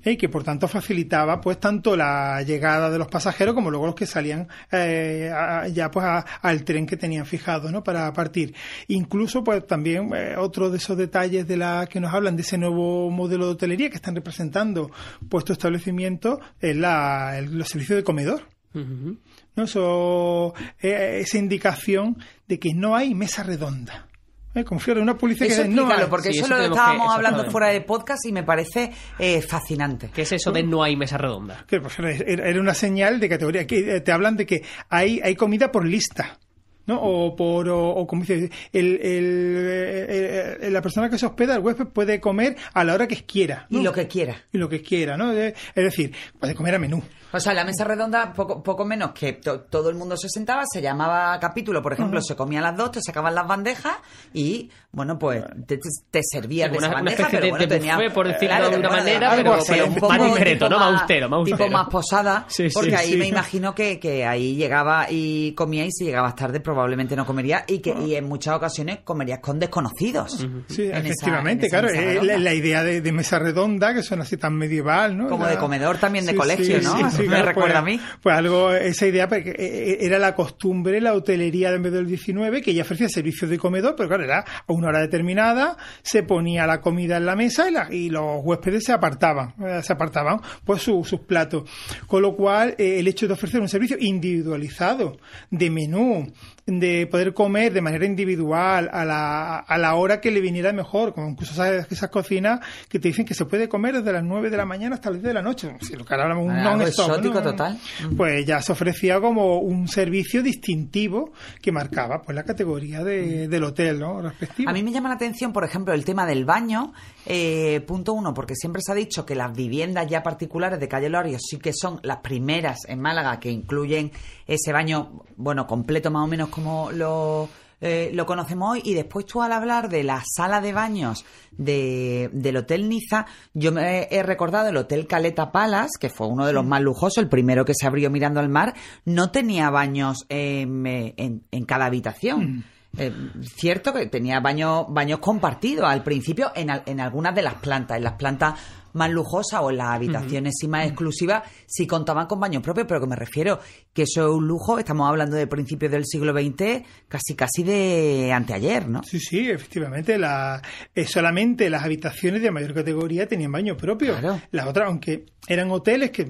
y 0.03 0.17
que 0.17 0.29
por 0.29 0.43
tanto 0.43 0.67
facilitaba 0.67 1.39
pues 1.39 1.59
tanto 1.59 1.95
la 1.95 2.41
llegada 2.43 2.89
de 2.89 2.97
los 2.97 3.07
pasajeros 3.07 3.53
como 3.53 3.71
luego 3.71 3.87
los 3.87 3.95
que 3.95 4.05
salían 4.05 4.47
eh, 4.71 5.31
ya 5.73 5.89
pues 5.91 6.05
al 6.41 6.63
tren 6.63 6.85
que 6.85 6.97
tenían 6.97 7.25
fijado 7.25 7.71
¿no? 7.71 7.83
para 7.83 8.11
partir 8.13 8.53
incluso 8.87 9.43
pues 9.43 9.65
también 9.65 10.09
eh, 10.15 10.35
otro 10.37 10.69
de 10.69 10.77
esos 10.77 10.97
detalles 10.97 11.47
de 11.47 11.57
la 11.57 11.87
que 11.87 11.99
nos 11.99 12.13
hablan 12.13 12.35
de 12.35 12.41
ese 12.41 12.57
nuevo 12.57 13.09
modelo 13.09 13.45
de 13.45 13.51
hotelería 13.53 13.89
que 13.89 13.95
están 13.95 14.15
representando 14.15 14.91
puesto 15.29 15.53
establecimiento 15.53 16.39
es 16.59 16.75
la, 16.75 17.37
el, 17.37 17.57
los 17.57 17.67
servicios 17.67 17.97
de 17.97 18.03
comedor 18.03 18.41
¿no? 18.73 19.63
Eso, 19.65 20.55
eh, 20.81 21.19
esa 21.21 21.37
indicación 21.37 22.17
de 22.47 22.57
que 22.57 22.73
no 22.73 22.95
hay 22.95 23.13
mesa 23.13 23.43
redonda 23.43 24.07
¿eh? 24.55 24.63
Como 24.63 24.79
fíjate, 24.79 25.01
una 25.01 25.17
publicidad 25.17 25.49
Eso 25.51 25.63
que 25.63 25.69
no 25.69 25.91
hay. 25.91 26.05
porque 26.09 26.31
Sí, 26.31 26.39
eso, 26.39 26.45
eso 26.47 26.57
lo 26.57 26.63
estábamos 26.65 27.07
que- 27.07 27.13
hablando 27.15 27.51
fuera 27.51 27.67
de 27.69 27.81
podcast 27.81 28.25
y 28.25 28.31
me 28.31 28.43
parece 28.43 28.91
eh, 29.19 29.41
fascinante. 29.41 30.09
¿Qué 30.13 30.23
es 30.23 30.31
eso 30.31 30.51
de 30.51 30.63
no 30.63 30.83
hay 30.83 30.95
mesa 30.95 31.17
redonda? 31.17 31.65
Que, 31.67 31.79
pues, 31.81 31.95
era 31.99 32.59
una 32.59 32.73
señal 32.73 33.19
de 33.19 33.29
categoría. 33.29 33.65
Que 33.67 33.95
eh, 33.97 34.01
te 34.01 34.11
hablan 34.11 34.35
de 34.37 34.45
que 34.45 34.63
hay, 34.89 35.19
hay 35.23 35.35
comida 35.35 35.71
por 35.71 35.85
lista. 35.85 36.37
¿no? 36.85 36.99
O 37.01 37.33
por, 37.33 37.69
o, 37.69 37.91
o 37.91 38.05
como 38.05 38.23
dice, 38.23 38.49
el, 38.73 38.99
el- 39.01 39.01
el- 39.01 40.57
el- 40.63 40.73
la 40.73 40.81
persona 40.81 41.09
que 41.09 41.17
se 41.17 41.25
hospeda, 41.25 41.55
el 41.55 41.61
huésped, 41.61 41.87
puede 41.87 42.19
comer 42.19 42.57
a 42.73 42.83
la 42.83 42.93
hora 42.93 43.07
que 43.07 43.23
quiera. 43.25 43.67
¿no? 43.69 43.79
Y 43.79 43.83
lo 43.83 43.93
que 43.93 44.07
quiera. 44.07 44.35
Y 44.51 44.57
lo 44.57 44.67
que 44.67 44.81
quiera, 44.81 45.15
¿no? 45.15 45.31
Es 45.31 45.53
es 45.75 45.83
decir, 45.85 46.13
puede 46.39 46.53
comer 46.55 46.75
a 46.75 46.79
menú. 46.79 47.01
O 47.33 47.39
sea, 47.39 47.53
la 47.53 47.65
mesa 47.65 47.83
redonda, 47.83 48.31
poco, 48.31 48.61
poco 48.61 48.85
menos 48.85 49.11
que 49.11 49.33
to- 49.33 49.61
todo 49.61 49.89
el 49.89 49.95
mundo 49.95 50.15
se 50.15 50.29
sentaba, 50.29 50.63
se 50.71 50.81
llamaba 50.81 51.39
capítulo, 51.39 51.81
por 51.81 51.93
ejemplo, 51.93 52.21
se 52.21 52.35
comían 52.35 52.63
las 52.63 52.77
dos, 52.77 52.91
te 52.91 53.01
sacaban 53.01 53.33
las 53.33 53.47
bandejas 53.47 53.95
y, 54.33 54.69
bueno, 54.91 55.17
pues 55.17 55.43
te, 55.67 55.77
te- 55.77 55.89
te 56.11 56.19
servías 56.23 56.71
de 56.71 56.77
Una- 56.77 56.87
esa 56.87 56.95
bandeja, 56.95 57.27
pero 57.31 57.43
de- 57.45 57.49
bueno, 57.49 57.65
de 57.65 57.67
tenía... 57.79 57.97
por 58.13 58.27
decirlo 58.27 58.55
Claro, 58.55 58.69
de 58.69 58.77
una 58.77 58.87
bueno, 58.89 59.03
manera, 59.03 59.31
algo 59.31 59.43
pero- 59.43 59.53
así, 59.55 59.71
pero 59.71 59.85
un 59.85 59.91
más 59.93 59.99
poco 60.01 60.25
discreto, 60.25 60.65
tipo 60.65 60.69
¿no? 60.69 60.79
Más 60.79 60.99
austero, 61.01 61.29
más 61.29 61.43
Tipo 61.45 61.67
más 61.69 61.87
posada, 61.89 62.45
Sí, 62.47 62.69
sí, 62.69 62.73
porque 62.73 62.95
ahí 62.95 63.11
sí. 63.13 63.17
me 63.17 63.27
imagino 63.27 63.73
que, 63.73 63.99
que 63.99 64.25
ahí 64.25 64.55
llegaba 64.55 65.07
y 65.09 65.53
comía 65.53 65.85
y 65.85 65.91
si 65.91 66.05
llegabas 66.05 66.35
tarde 66.35 66.59
probablemente 66.59 67.15
no 67.15 67.25
comerías 67.25 67.63
y 67.67 67.79
que 67.79 67.93
y 67.99 68.15
en 68.15 68.25
muchas 68.25 68.55
ocasiones 68.55 68.99
comerías 69.03 69.39
con 69.39 69.59
desconocidos. 69.59 70.33
Sí, 70.67 70.83
En 70.83 70.89
esa- 70.91 70.99
efectivamente, 70.99 71.65
en 71.65 71.73
esa 71.75 71.79
claro. 71.79 71.93
eh, 71.93 72.23
la, 72.23 72.37
la 72.37 72.53
idea 72.53 72.83
de, 72.83 73.01
de 73.01 73.11
mesa 73.11 73.39
redonda, 73.39 73.93
que 73.93 74.03
suena 74.03 74.23
así 74.23 74.37
tan 74.37 74.53
medieval, 74.55 75.17
¿no? 75.17 75.27
Como 75.29 75.45
La- 75.45 75.51
de 75.51 75.57
comedor 75.57 75.97
también 75.97 76.25
de 76.25 76.35
colegio, 76.35 76.79
¿no? 76.81 77.22
Me 77.23 77.35
claro, 77.35 77.47
recuerda 77.49 77.81
pues- 77.81 77.97
a 77.97 78.03
mí. 78.03 78.07
Pues 78.21 78.35
algo, 78.35 78.71
esa 78.73 79.07
idea, 79.07 79.27
porque 79.27 79.51
eh, 79.57 79.97
era 80.01 80.19
la 80.19 80.35
costumbre, 80.35 81.01
la 81.01 81.13
hotelería 81.13 81.71
de 81.71 81.79
medio 81.79 81.97
del 81.97 82.07
19, 82.07 82.61
que 82.61 82.73
ya 82.73 82.83
ofrecía 82.83 83.09
servicios 83.09 83.49
de 83.49 83.57
comedor, 83.57 83.95
pero 83.95 84.09
claro, 84.09 84.23
era 84.23 84.39
a 84.39 84.73
una 84.73 84.89
hora 84.89 84.99
determinada, 85.01 85.77
se 86.01 86.23
ponía 86.23 86.65
la 86.67 86.81
comida 86.81 87.17
en 87.17 87.25
la 87.25 87.35
mesa 87.35 87.69
y, 87.69 87.73
la- 87.73 87.87
y 87.93 88.09
los 88.09 88.39
huéspedes 88.43 88.83
se 88.85 88.91
apartaban, 88.93 89.53
eh, 89.65 89.81
se 89.83 89.93
apartaban 89.93 90.39
pues 90.65 90.81
su- 90.81 91.03
sus 91.03 91.21
platos. 91.21 91.69
Con 92.07 92.21
lo 92.21 92.35
cual, 92.35 92.75
eh, 92.77 92.99
el 92.99 93.07
hecho 93.07 93.27
de 93.27 93.33
ofrecer 93.33 93.59
un 93.61 93.69
servicio 93.69 93.97
individualizado, 93.99 95.17
de 95.49 95.69
menú, 95.69 96.31
de 96.65 97.07
poder 97.07 97.33
comer 97.33 97.73
de 97.73 97.81
manera 97.81 98.05
individual 98.05 98.89
a 98.93 99.03
la, 99.03 99.57
a 99.57 99.77
la 99.77 99.95
hora 99.95 100.21
que 100.21 100.31
le 100.31 100.39
viniera 100.39 100.71
mejor, 100.71 101.13
como 101.13 101.27
incluso 101.29 101.51
esas, 101.51 101.91
esas 101.91 102.09
cocinas 102.09 102.61
que 102.87 102.99
te 102.99 103.09
dicen 103.09 103.25
que 103.25 103.33
se 103.33 103.43
puede 103.45 103.67
comer 103.67 103.95
desde 103.97 104.13
las 104.13 104.23
9 104.23 104.49
de 104.49 104.55
la 104.55 104.65
mañana 104.65 104.95
hasta 104.95 105.09
las 105.09 105.19
10 105.19 105.27
de 105.27 105.33
la 105.33 105.41
noche. 105.41 105.75
Si 105.81 105.93
lo 105.95 106.05
que 106.05 106.13
ahora 106.13 106.23
hablamos 106.23 106.45
un 106.45 106.51
Algo 106.51 106.77
non-stop, 106.77 107.21
total. 107.43 107.77
Pues 108.15 108.45
ya 108.45 108.61
se 108.61 108.71
ofrecía 108.71 109.19
como 109.19 109.59
un 109.59 109.89
servicio 109.89 110.41
distintivo 110.41 111.33
que 111.61 111.73
marcaba 111.73 112.21
pues 112.21 112.33
la 112.35 112.43
categoría 112.43 113.03
de- 113.03 113.49
del 113.49 113.63
hotel, 113.65 113.99
¿no? 113.99 114.21
Respectivo. 114.21 114.69
A 114.69 114.73
mí 114.73 114.83
me 114.83 114.91
llama 114.93 115.09
la 115.09 115.15
atención, 115.15 115.51
por 115.51 115.65
ejemplo, 115.65 115.93
el 115.93 116.05
tema 116.05 116.25
del 116.25 116.45
baño, 116.45 116.93
eh, 117.25 117.81
punto 117.85 118.13
uno, 118.13 118.33
porque 118.33 118.55
siempre 118.55 118.81
se 118.85 118.91
ha 118.93 118.95
dicho 118.95 119.25
que 119.25 119.35
las 119.35 119.53
viviendas 119.53 120.07
ya 120.07 120.23
particulares 120.23 120.79
de 120.79 120.87
Calle 120.87 121.09
Lorio 121.09 121.37
sí 121.39 121.57
que 121.57 121.73
son 121.73 121.99
las 122.03 122.17
primeras 122.19 122.79
en 122.87 123.01
Málaga 123.01 123.39
que 123.41 123.51
incluyen 123.51 124.11
ese 124.47 124.71
baño, 124.73 125.23
bueno, 125.37 125.67
completo 125.67 126.09
más 126.11 126.23
o 126.23 126.27
menos 126.27 126.49
como 126.53 126.91
lo, 126.91 127.49
eh, 127.81 128.11
lo 128.13 128.25
conocemos 128.25 128.71
hoy. 128.73 128.81
Y 128.85 128.93
después 128.93 129.25
tú 129.25 129.41
al 129.41 129.51
hablar 129.51 129.89
de 129.89 130.03
la 130.03 130.21
sala 130.25 130.61
de 130.61 130.73
baños 130.73 131.25
de, 131.51 132.29
del 132.33 132.57
Hotel 132.57 132.87
Niza, 132.89 133.25
yo 133.53 133.71
me 133.71 134.07
he 134.11 134.23
recordado 134.23 134.69
el 134.69 134.77
Hotel 134.77 135.07
Caleta 135.07 135.51
Palace, 135.51 135.97
que 135.99 136.09
fue 136.09 136.27
uno 136.27 136.45
de 136.45 136.53
los 136.53 136.65
más 136.65 136.81
lujosos, 136.81 137.17
el 137.17 137.29
primero 137.29 137.65
que 137.65 137.73
se 137.75 137.87
abrió 137.87 138.09
mirando 138.09 138.39
al 138.39 138.49
mar, 138.49 138.73
no 139.05 139.31
tenía 139.31 139.69
baños 139.69 140.25
en, 140.29 140.85
en- 140.85 141.43
en 141.51 141.65
cada 141.65 141.85
habitación. 141.85 142.63
Eh, 142.95 143.11
cierto 143.55 143.91
que 143.91 144.05
tenía 144.05 144.39
baños 144.39 144.85
baños 144.89 145.17
compartidos 145.17 145.85
al 145.89 146.03
principio 146.03 146.51
en, 146.55 146.69
al- 146.69 146.83
en 146.85 146.99
algunas 146.99 147.33
de 147.33 147.41
las 147.41 147.55
plantas, 147.55 147.97
en 147.97 148.03
las 148.03 148.13
plantas 148.13 148.53
más 148.93 149.11
lujosas 149.11 149.61
o 149.61 149.69
en 149.69 149.77
las 149.77 149.89
habitaciones 149.89 150.55
sí 150.59 150.67
más 150.67 150.85
exclusivas 150.85 151.43
sí 151.65 151.87
contaban 151.87 152.27
con 152.27 152.39
baños 152.39 152.63
propios, 152.63 152.87
pero 152.87 153.01
que 153.01 153.07
me 153.07 153.15
refiero 153.15 153.59
que 153.93 154.03
eso 154.03 154.27
es 154.27 154.33
un 154.33 154.47
lujo, 154.47 154.79
estamos 154.79 155.07
hablando 155.07 155.35
de 155.35 155.47
principios 155.47 155.91
del 155.91 156.05
siglo 156.05 156.33
XX, 156.33 156.83
casi 157.07 157.35
casi 157.35 157.63
de 157.63 158.31
anteayer, 158.33 158.87
¿no? 158.87 159.03
Sí, 159.03 159.19
sí, 159.19 159.49
efectivamente. 159.49 160.17
La, 160.17 160.61
eh, 160.95 161.05
solamente 161.05 161.69
las 161.69 161.83
habitaciones 161.83 162.41
de 162.41 162.51
mayor 162.51 162.73
categoría 162.73 163.27
tenían 163.27 163.51
baño 163.51 163.77
propio. 163.77 164.17
Claro. 164.17 164.41
Las 164.51 164.67
otras, 164.67 164.87
aunque 164.87 165.25
eran 165.47 165.69
hoteles 165.71 166.11
que 166.11 166.27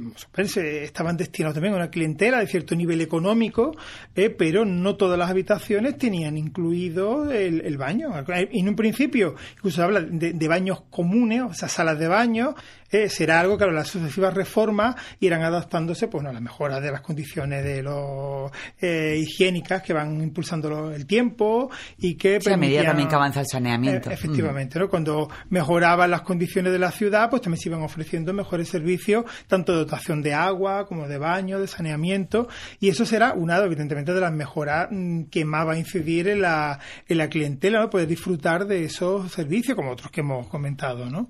estaban 0.84 1.18
destinados 1.18 1.54
también 1.54 1.74
a 1.76 1.78
una 1.78 1.92
clientela 1.92 2.40
de 2.40 2.48
cierto 2.48 2.76
nivel 2.76 3.00
económico, 3.02 3.76
eh, 4.16 4.30
pero 4.30 4.66
no 4.66 4.96
todas 4.96 5.20
las 5.20 5.30
habitaciones 5.30 5.98
tenían 5.98 6.38
incluido 6.38 7.32
el, 7.32 7.62
el 7.62 7.78
baño. 7.78 8.12
En 8.28 8.68
un 8.68 8.76
principio, 8.76 9.36
incluso 9.56 9.84
habla 9.84 10.02
de, 10.02 10.34
de 10.34 10.48
baños 10.48 10.82
comunes, 10.90 11.42
o 11.44 11.54
sea, 11.54 11.70
salas 11.70 12.00
de 12.00 12.08
baño. 12.08 12.53
Eh, 12.92 13.10
será 13.10 13.40
algo 13.40 13.58
que 13.58 13.64
a 13.64 13.68
las 13.68 13.88
sucesivas 13.88 14.34
reformas 14.34 14.96
irán 15.20 15.42
adaptándose 15.42 16.08
pues, 16.08 16.26
a 16.26 16.32
la 16.32 16.40
mejora 16.40 16.80
de 16.80 16.92
las 16.92 17.02
condiciones 17.02 17.64
de 17.64 17.82
los 17.82 18.52
eh, 18.80 19.18
higiénicas 19.20 19.82
que 19.82 19.94
van 19.94 20.22
impulsando 20.22 20.92
el 20.92 21.06
tiempo 21.08 21.72
y 21.98 22.16
que 22.16 22.40
Sí, 22.40 22.52
a 22.52 22.58
medida 22.58 22.84
también 22.84 23.10
que 23.10 23.16
avanza 23.16 23.40
el 23.40 23.48
saneamiento. 23.48 24.10
eh, 24.10 24.14
efectivamente, 24.14 24.80
¿no? 24.80 24.90
Cuando 24.90 25.30
mejoraban 25.50 26.12
las 26.12 26.22
condiciones 26.22 26.72
de 26.72 26.80
la 26.80 26.92
ciudad, 26.92 27.30
pues 27.30 27.42
también 27.42 27.62
se 27.62 27.70
iban 27.70 27.82
ofreciendo 27.82 28.34
mejores 28.34 28.70
servicios, 28.70 29.26
tanto 29.48 29.72
de 29.72 29.80
dotación 29.80 30.22
de 30.22 30.34
agua 30.34 30.86
como 30.86 31.08
de 31.08 31.18
baño, 31.18 31.60
de 31.60 31.68
saneamiento, 31.68 32.48
y 32.80 32.90
eso 32.90 33.06
será 33.06 33.34
una, 33.34 33.58
evidentemente, 33.58 34.14
de 34.14 34.22
las 34.22 34.32
mejoras 34.32 34.88
mm, 34.92 35.24
que 35.26 35.46
más 35.46 35.68
va 35.68 35.74
a 35.74 35.78
incidir 35.78 36.28
en 36.28 36.42
la, 36.42 36.80
en 37.08 37.18
la 37.18 37.28
clientela, 37.28 37.80
¿no? 37.80 37.90
Poder 37.90 38.08
disfrutar 38.08 38.66
de 38.68 38.84
esos 38.86 39.32
servicios, 39.32 39.76
como 39.76 39.92
otros 39.92 40.12
que 40.12 40.22
hemos 40.22 40.48
comentado, 40.48 41.10
¿no? 41.10 41.30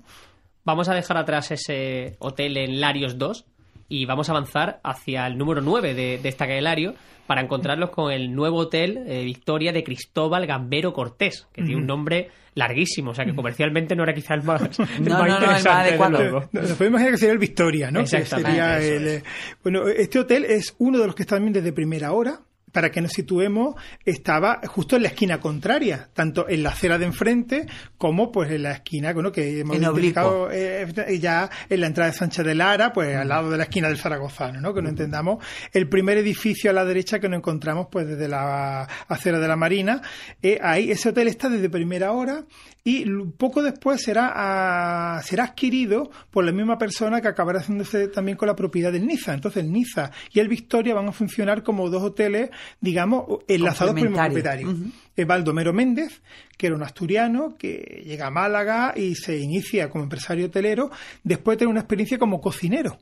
Vamos 0.64 0.88
a 0.88 0.94
dejar 0.94 1.16
atrás 1.18 1.50
ese 1.50 2.16
hotel 2.18 2.56
en 2.56 2.80
Larios 2.80 3.18
2 3.18 3.44
y 3.88 4.06
vamos 4.06 4.28
a 4.28 4.32
avanzar 4.32 4.80
hacia 4.82 5.26
el 5.26 5.36
número 5.36 5.60
9 5.60 5.94
de, 5.94 6.18
de 6.18 6.28
esta 6.28 6.46
calle 6.46 6.62
Lario 6.62 6.94
para 7.26 7.40
encontrarlos 7.40 7.90
con 7.90 8.12
el 8.12 8.34
nuevo 8.34 8.58
hotel 8.58 9.02
eh, 9.06 9.24
Victoria 9.24 9.72
de 9.72 9.82
Cristóbal 9.82 10.46
Gambero 10.46 10.92
Cortés, 10.92 11.46
que 11.52 11.62
tiene 11.62 11.80
un 11.80 11.86
nombre 11.86 12.28
larguísimo, 12.54 13.10
o 13.10 13.14
sea 13.14 13.24
que 13.24 13.34
comercialmente 13.34 13.96
no 13.96 14.04
era 14.04 14.14
quizá 14.14 14.34
el 14.34 14.42
más, 14.42 14.62
el 14.78 15.04
No, 15.04 15.18
más 15.18 15.28
no, 15.28 15.40
no, 15.40 15.56
el 15.56 15.64
más 15.64 15.66
interesante. 15.66 16.48
Nos 16.52 16.72
podemos 16.72 16.80
imaginar 16.80 17.10
que 17.10 17.18
sería 17.18 17.32
el 17.32 17.38
Victoria, 17.38 17.90
¿no? 17.90 18.00
Que 18.00 18.16
Exactamente, 18.16 18.50
sería 18.50 18.78
el, 18.78 19.08
eh, 19.08 19.22
Bueno, 19.62 19.88
este 19.88 20.18
hotel 20.18 20.44
es 20.44 20.74
uno 20.78 20.98
de 20.98 21.06
los 21.06 21.14
que 21.14 21.22
está 21.22 21.36
también 21.36 21.52
desde 21.52 21.72
primera 21.72 22.12
hora. 22.12 22.40
Para 22.74 22.90
que 22.90 23.00
nos 23.00 23.12
situemos, 23.12 23.76
estaba 24.04 24.60
justo 24.66 24.96
en 24.96 25.04
la 25.04 25.08
esquina 25.08 25.38
contraria, 25.38 26.08
tanto 26.12 26.48
en 26.48 26.64
la 26.64 26.70
acera 26.70 26.98
de 26.98 27.06
enfrente 27.06 27.66
como 27.96 28.32
pues 28.32 28.50
en 28.50 28.64
la 28.64 28.72
esquina 28.72 29.12
bueno, 29.12 29.30
que 29.30 29.60
hemos 29.60 29.76
identificado 29.76 30.50
eh, 30.50 30.86
ya 31.20 31.48
en 31.70 31.80
la 31.80 31.86
entrada 31.86 32.10
de 32.10 32.16
Sánchez 32.16 32.44
de 32.44 32.54
Lara, 32.56 32.92
pues 32.92 33.16
al 33.16 33.28
lado 33.28 33.50
de 33.50 33.58
la 33.58 33.62
esquina 33.62 33.86
del 33.86 33.96
Zaragozano, 33.96 34.60
¿no? 34.60 34.74
Que 34.74 34.82
no 34.82 34.88
entendamos 34.88 35.44
el 35.72 35.88
primer 35.88 36.18
edificio 36.18 36.70
a 36.70 36.72
la 36.72 36.84
derecha 36.84 37.20
que 37.20 37.28
nos 37.28 37.38
encontramos 37.38 37.86
pues 37.90 38.08
desde 38.08 38.26
la 38.26 38.88
acera 39.06 39.38
de 39.38 39.46
la 39.46 39.56
Marina. 39.56 40.02
Eh, 40.42 40.58
ahí 40.60 40.90
ese 40.90 41.10
hotel 41.10 41.28
está 41.28 41.48
desde 41.48 41.70
primera 41.70 42.10
hora 42.10 42.44
y 42.86 43.06
poco 43.38 43.62
después 43.62 44.02
será 44.02 44.30
ah, 44.34 45.22
será 45.22 45.44
adquirido 45.44 46.10
por 46.30 46.44
la 46.44 46.52
misma 46.52 46.76
persona 46.76 47.22
que 47.22 47.28
acabará 47.28 47.60
haciéndose 47.60 48.08
también 48.08 48.36
con 48.36 48.46
la 48.46 48.54
propiedad 48.54 48.92
del 48.92 49.06
Niza. 49.06 49.32
Entonces 49.32 49.64
el 49.64 49.72
Niza 49.72 50.10
y 50.30 50.40
el 50.40 50.48
Victoria 50.48 50.94
van 50.94 51.08
a 51.08 51.12
funcionar 51.12 51.62
como 51.62 51.88
dos 51.88 52.02
hoteles, 52.02 52.50
digamos, 52.82 53.24
enlazados 53.48 53.94
por 53.94 54.00
el 54.00 54.10
mismo 54.10 54.22
propietario. 54.22 54.76
Es 55.16 55.26
Baldomero 55.26 55.72
Méndez, 55.72 56.20
que 56.58 56.66
era 56.66 56.76
un 56.76 56.82
asturiano 56.82 57.56
que 57.56 58.02
llega 58.04 58.26
a 58.26 58.30
Málaga 58.30 58.92
y 58.94 59.14
se 59.14 59.38
inicia 59.38 59.88
como 59.88 60.04
empresario 60.04 60.46
hotelero, 60.46 60.90
después 61.22 61.54
de 61.54 61.60
tener 61.60 61.70
una 61.70 61.80
experiencia 61.80 62.18
como 62.18 62.42
cocinero. 62.42 62.98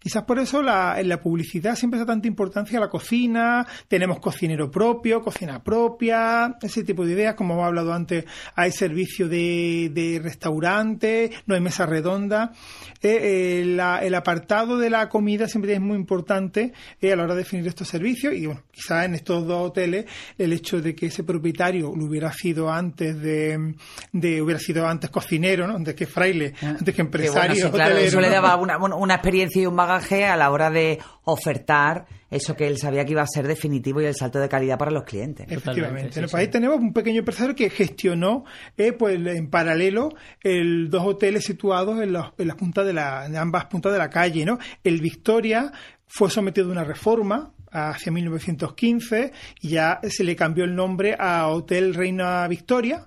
Quizás 0.00 0.22
por 0.24 0.38
eso 0.38 0.62
la, 0.62 0.98
en 0.98 1.08
la 1.10 1.20
publicidad 1.20 1.76
siempre 1.76 2.00
da 2.00 2.06
tanta 2.06 2.26
importancia 2.26 2.78
a 2.78 2.80
la 2.80 2.88
cocina, 2.88 3.66
tenemos 3.86 4.18
cocinero 4.18 4.70
propio, 4.70 5.20
cocina 5.20 5.62
propia, 5.62 6.56
ese 6.62 6.84
tipo 6.84 7.04
de 7.04 7.12
ideas, 7.12 7.34
como 7.34 7.52
hemos 7.52 7.66
hablado 7.66 7.92
antes, 7.92 8.24
hay 8.54 8.72
servicio 8.72 9.28
de, 9.28 9.90
de 9.92 10.18
restaurante, 10.22 11.30
no 11.46 11.54
hay 11.54 11.60
mesa 11.60 11.84
redonda. 11.84 12.52
Eh, 13.02 13.60
eh, 13.60 13.64
la- 13.66 13.98
el 14.02 14.14
apartado 14.14 14.78
de 14.78 14.88
la 14.88 15.08
comida 15.10 15.48
siempre 15.48 15.74
es 15.74 15.80
muy 15.80 15.96
importante 15.96 16.72
eh, 17.00 17.12
a 17.12 17.16
la 17.16 17.24
hora 17.24 17.34
de 17.34 17.40
definir 17.40 17.66
estos 17.66 17.88
servicios 17.88 18.32
y 18.34 18.46
bueno, 18.46 18.62
quizás 18.70 19.04
en 19.04 19.14
estos 19.14 19.46
dos 19.46 19.68
hoteles 19.68 20.06
el 20.38 20.52
hecho 20.54 20.80
de 20.80 20.94
que 20.94 21.06
ese 21.06 21.24
propietario 21.24 21.92
lo 21.94 22.04
hubiera 22.06 22.32
sido 22.32 22.70
antes 22.70 23.20
de, 23.20 23.74
de 24.12 24.40
hubiera 24.40 24.58
sido 24.60 24.86
antes 24.88 25.10
cocinero, 25.10 25.66
¿no? 25.66 25.76
antes 25.76 25.94
que 25.94 26.06
fraile, 26.06 26.54
antes 26.62 26.94
que 26.94 27.02
bueno, 27.02 27.06
empresario 27.18 27.54
sí, 27.66 27.70
claro, 27.70 27.90
hotelero, 27.94 27.98
eso 28.08 28.20
le 28.20 28.30
daba 28.30 28.56
una, 28.56 28.78
una 28.78 29.14
experiencia 29.14 29.60
y 29.62 29.66
un 29.66 29.76
bagaje 29.76 29.89
a 29.96 30.36
la 30.36 30.50
hora 30.50 30.70
de 30.70 30.98
ofertar 31.24 32.06
eso 32.30 32.54
que 32.54 32.66
él 32.68 32.78
sabía 32.78 33.04
que 33.04 33.12
iba 33.12 33.22
a 33.22 33.26
ser 33.26 33.46
definitivo 33.48 34.00
y 34.00 34.04
el 34.06 34.14
salto 34.14 34.38
de 34.38 34.48
calidad 34.48 34.78
para 34.78 34.90
los 34.92 35.02
clientes. 35.04 35.46
Efectivamente. 35.50 36.20
Pues 36.20 36.30
sí. 36.30 36.36
ahí 36.36 36.46
tenemos 36.48 36.78
un 36.78 36.92
pequeño 36.92 37.18
empresario 37.20 37.54
que 37.56 37.68
gestionó 37.70 38.44
eh, 38.76 38.92
pues 38.92 39.16
en 39.26 39.50
paralelo 39.50 40.10
el 40.42 40.90
dos 40.90 41.04
hoteles 41.04 41.44
situados 41.44 42.00
en, 42.00 42.12
los- 42.12 42.32
en 42.38 42.46
las 42.46 42.56
puntas 42.56 42.86
de, 42.86 42.92
la, 42.92 43.26
en 43.26 43.36
ambas 43.36 43.64
puntas 43.66 43.92
de 43.92 43.98
la 43.98 44.10
calle. 44.10 44.44
¿no? 44.44 44.58
El 44.84 45.00
Victoria 45.00 45.72
fue 46.06 46.30
sometido 46.30 46.68
a 46.68 46.72
una 46.72 46.84
reforma 46.84 47.52
hacia 47.72 48.12
1915 48.12 49.32
y 49.60 49.68
ya 49.70 50.00
se 50.08 50.22
le 50.24 50.36
cambió 50.36 50.64
el 50.64 50.74
nombre 50.74 51.16
a 51.18 51.48
Hotel 51.48 51.94
Reina 51.94 52.46
Victoria 52.48 53.06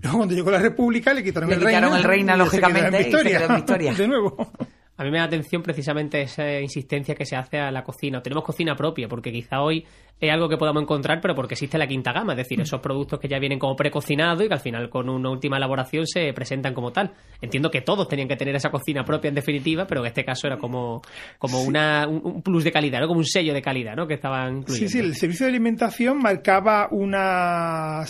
Luego 0.00 0.18
cuando 0.18 0.34
llegó 0.34 0.50
la 0.50 0.58
República 0.58 1.12
le 1.14 1.24
quitaron 1.24 1.48
Le 1.48 1.56
el 1.56 1.60
quitaron 1.62 1.90
reino. 1.92 1.96
el 1.96 2.02
reino, 2.04 2.36
y 2.44 2.50
se 2.50 2.58
quedó 2.58 2.66
en 2.68 2.72
lógicamente, 2.74 3.00
y 3.00 3.02
se 3.02 3.08
Victoria. 3.08 3.38
quedó 3.38 3.48
en 3.48 3.56
Victoria. 3.56 3.94
de 3.98 4.08
nuevo. 4.08 4.52
A 4.96 5.04
mí 5.04 5.10
me 5.10 5.18
da 5.18 5.24
atención 5.24 5.62
precisamente 5.62 6.22
esa 6.22 6.60
insistencia 6.60 7.14
que 7.14 7.26
se 7.26 7.34
hace 7.36 7.58
a 7.58 7.70
la 7.72 7.82
cocina. 7.82 8.22
Tenemos 8.22 8.44
cocina 8.44 8.76
propia, 8.76 9.08
porque 9.08 9.32
quizá 9.32 9.60
hoy 9.60 9.84
es 10.20 10.32
algo 10.32 10.48
que 10.48 10.56
podamos 10.56 10.82
encontrar, 10.82 11.20
pero 11.20 11.34
porque 11.34 11.54
existe 11.54 11.76
la 11.76 11.86
quinta 11.86 12.12
gama, 12.12 12.32
es 12.34 12.38
decir, 12.38 12.60
esos 12.60 12.80
productos 12.80 13.18
que 13.18 13.28
ya 13.28 13.38
vienen 13.38 13.58
como 13.58 13.74
precocinados 13.74 14.44
y 14.44 14.48
que 14.48 14.54
al 14.54 14.60
final 14.60 14.88
con 14.88 15.08
una 15.08 15.30
última 15.30 15.56
elaboración 15.56 16.06
se 16.06 16.32
presentan 16.32 16.72
como 16.72 16.92
tal. 16.92 17.12
Entiendo 17.40 17.70
que 17.70 17.80
todos 17.80 18.08
tenían 18.08 18.28
que 18.28 18.36
tener 18.36 18.54
esa 18.54 18.70
cocina 18.70 19.04
propia 19.04 19.28
en 19.28 19.34
definitiva, 19.34 19.86
pero 19.86 20.00
en 20.02 20.06
este 20.06 20.24
caso 20.24 20.46
era 20.46 20.56
como, 20.56 21.02
como 21.38 21.62
una, 21.62 22.06
un, 22.06 22.42
plus 22.42 22.64
de 22.64 22.72
calidad, 22.72 23.00
¿no? 23.00 23.08
como 23.08 23.18
un 23.18 23.26
sello 23.26 23.52
de 23.52 23.60
calidad 23.60 23.96
¿no? 23.96 24.06
que 24.06 24.14
estaban 24.14 24.58
incluyendo. 24.58 24.88
Sí, 24.88 24.98
sí, 24.98 25.04
el 25.04 25.14
servicio 25.16 25.46
de 25.46 25.50
alimentación 25.50 26.18
marcaba 26.18 26.88
una, 26.90 28.04